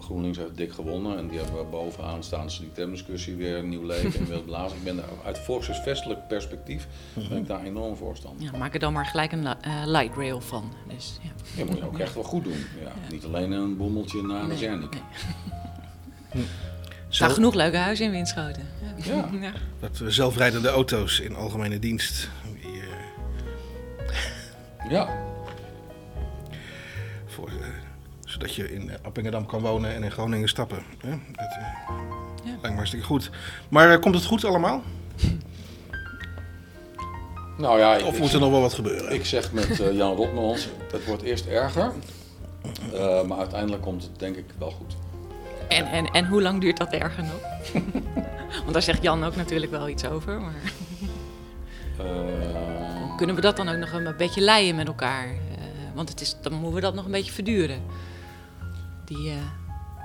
[0.07, 3.69] GroenLinks heeft dik gewonnen en die hebben we bovenaan staan ze die termdiscussie weer een
[3.69, 4.77] nieuw leven in wil blazen.
[4.77, 6.87] Ik ben daar uit volkshuisvestelijk perspectief
[7.29, 8.43] ben ik daar enorm voorstander.
[8.51, 10.73] Ja, maak er dan maar gelijk een li- eh, light rail van.
[10.93, 11.29] Dus, ja.
[11.55, 12.65] Ja, moet je ook echt wel goed doen.
[12.83, 14.93] Ja, Niet alleen een bommeltje naar de Nee, Zernik.
[14.93, 15.01] nee.
[16.31, 16.39] Er
[17.09, 18.63] Zo, staan genoeg leuke huizen in Winschoten.
[19.03, 19.29] Ja.
[19.41, 19.51] ja.
[19.79, 22.29] dat we zelfrijdende auto's in algemene dienst.
[22.61, 25.09] Die, eh, Ja,
[27.25, 27.67] Voor, eh,
[28.37, 30.83] zodat je in Appingedam kan wonen en in Groningen stappen.
[30.97, 31.09] Hè?
[31.09, 31.65] Dat eh,
[32.43, 32.49] Ja.
[32.51, 33.29] lijkt me hartstikke goed.
[33.69, 34.81] Maar eh, komt het goed allemaal?
[37.57, 39.13] Nou ja, Of moet er nog wel wat gebeuren?
[39.13, 41.91] Ik zeg met eh, Jan Rotmans, het wordt eerst erger.
[42.93, 44.95] eh, maar uiteindelijk komt het denk ik wel goed.
[45.67, 47.41] En, en, en hoe lang duurt dat erger nog?
[48.61, 50.41] Want daar zegt Jan ook natuurlijk wel iets over.
[50.41, 50.53] Maar
[51.97, 55.27] Eh, kunnen we dat dan ook nog een beetje leien met elkaar?
[55.27, 55.35] Eh,
[55.95, 57.81] want het is, dan moeten we dat nog een beetje verduren.
[59.07, 59.35] Die eh,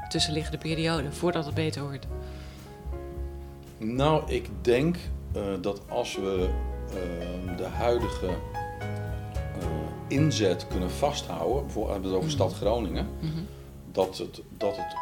[0.08, 2.06] tussenliggende periode, voordat het beter wordt.
[3.78, 4.96] nou, ik denk
[5.32, 6.48] eh, dat als we
[6.88, 9.66] eh, de huidige eh,
[10.08, 13.40] inzet kunnen vasthouden, bijvoorbeeld hebben we het over stad Groningen, Mhm.
[13.92, 14.96] dat het, dat het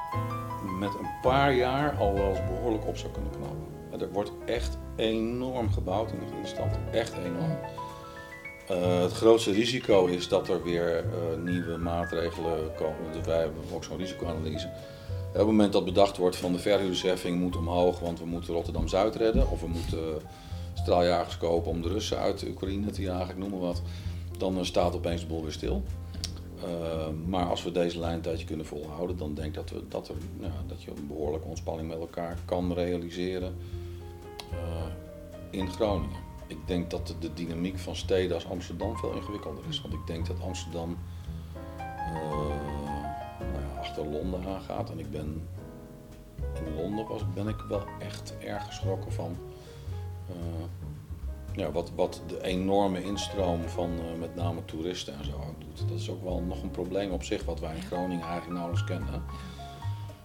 [0.78, 3.58] met een paar jaar al wel eens behoorlijk op zou kunnen knappen.
[3.92, 7.58] En Er wordt echt enorm gebouwd in de Ginstad, echt enorm.
[8.70, 13.12] Eh, het grootste risico is dat er weer eh, nieuwe maatregelen komen.
[13.12, 14.66] Want wij hebben ook zo'n risicoanalyse.
[15.28, 19.16] Op het moment dat bedacht wordt van de verhuurdersheffing moet omhoog, want we moeten Rotterdam-Zuid
[19.16, 19.50] redden.
[19.50, 20.24] Of we moeten eh,
[20.74, 23.82] straaljagers kopen om de Russen uit de Oekraïne te jagen, ik noem wat.
[24.38, 25.82] Dan staat opeens de boel weer stil.
[27.26, 30.10] Maar als we deze lijn een tijdje kunnen volhouden, dan denk ik dat, we, dat,
[30.38, 33.54] nou, dat je een behoorlijke ontspanning met elkaar kan realiseren
[35.50, 36.29] in Groningen.
[36.50, 39.80] Ik denk dat de, dynamiek van steden als Amsterdam veel ingewikkelder is.
[39.80, 40.98] Want ik denk dat Amsterdam
[41.76, 42.14] eh,
[43.38, 44.90] nou ja, achter Londen aangaat.
[44.90, 45.48] En ik ben
[46.36, 49.36] in Londen was, ben ik wel echt erg geschrokken van
[50.28, 50.34] eh,
[51.52, 55.88] ja, wat, wat de enorme instroom van eh, met name toeristen en zo ook doet.
[55.88, 58.84] Dat is ook wel nog een probleem op zich wat wij in Groningen eigenlijk nauwelijks
[58.84, 59.22] kennen.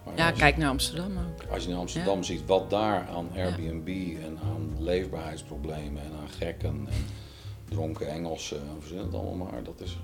[0.06, 1.50] Maar Ja, als- kijk naar Amsterdam ook.
[1.50, 6.68] als je in Amsterdam ziet wat daar aan Airbnb en aan leefbaarheidsproblemen en aan gekken
[6.68, 6.88] en
[7.68, 9.98] dronken Engelsen, en verzin het allemaal maar, dat is...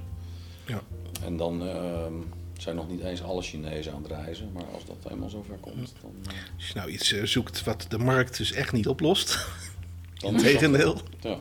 [0.67, 0.81] Ja.
[1.25, 2.13] En dan ehm,
[2.59, 5.93] zijn nog niet eens alle Chinezen aan het reizen, maar als dat eenmaal zover komt,
[6.03, 6.13] dan...
[6.27, 9.47] eh, Als je nou iets eh, zoekt wat de markt dus echt niet oplost.
[10.23, 11.01] Dan.
[11.21, 11.39] Ja.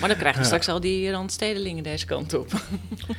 [0.00, 2.52] Maar dan krijg je straks al die randstedelingen deze kant op.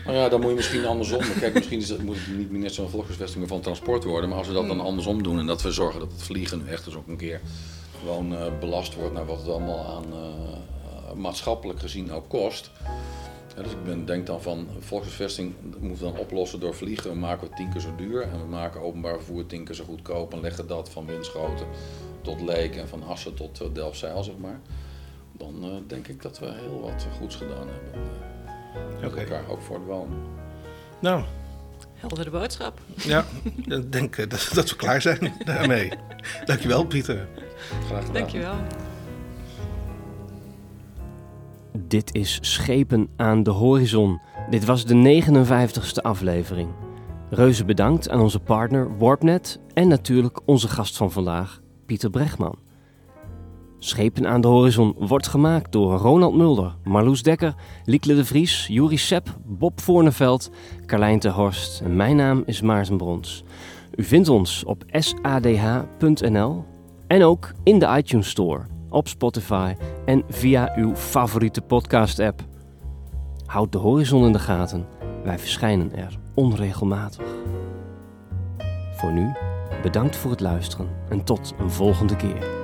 [0.06, 1.22] Nou ja, dan moet je misschien andersom.
[1.40, 4.30] Kijk, misschien is het, moet het niet minister van Volkshuisvesting maar van transport worden.
[4.30, 6.72] Maar als we dat dan andersom doen en dat we zorgen dat het vliegen nu
[6.72, 7.42] echt eens ook een keer
[8.00, 12.72] gewoon eh, belast wordt naar wat het allemaal aan eh, maatschappelijk gezien ook kost.
[13.56, 17.20] Ja, dus ik ben, denk dan van volkshuisvesting moeten we dan oplossen door vliegen.
[17.20, 20.34] maken we tien keer zo duur en we maken openbaar vervoer tien keer zo goedkoop.
[20.34, 21.68] En leggen dat van Winschoten
[22.22, 24.60] tot Leek en van Assen tot uh, Delfzijl, zeg maar.
[25.32, 28.02] Dan uh, denk ik dat we heel wat goeds gedaan hebben.
[29.02, 29.20] Uh, Oké.
[29.20, 30.18] elkaar ook voor het wonen.
[31.00, 31.24] Nou,
[31.94, 32.80] Heldere boodschap.
[32.96, 33.26] ja,
[33.66, 35.92] ik denk eh, dat, dat we klaar zijn daarmee.
[36.46, 37.28] Dankjewel, Pieter.
[37.86, 38.14] Graag gedaan.
[38.14, 38.56] Dankjewel.
[41.78, 44.22] Dit is Schepen aan de Horizon.
[44.50, 46.70] Dit was de 59ste aflevering.
[47.30, 52.56] Reuze bedankt aan onze partner Warpnet en natuurlijk onze gast van vandaag, Pieter Bregman.
[53.80, 58.98] Schepen aan de Horizon wordt gemaakt door Ronald Mulder, Marloes Dekker, Liekle de Vries, Juri
[58.98, 60.52] Sepp, Bob Voorneveld,
[60.86, 63.44] Carlijn ter Horst en mijn naam is Maarten Brons.
[63.96, 66.66] U vindt ons op sadh.nl
[67.08, 69.76] en ook in de iTunes Store, op Spotify
[70.06, 72.42] en via uw favoriete podcast-app.
[73.46, 74.86] Houd de horizon in de gaten,
[75.24, 77.26] wij verschijnen er onregelmatig.
[78.96, 79.32] Voor nu,
[79.82, 82.59] bedankt voor het luisteren en tot een volgende keer.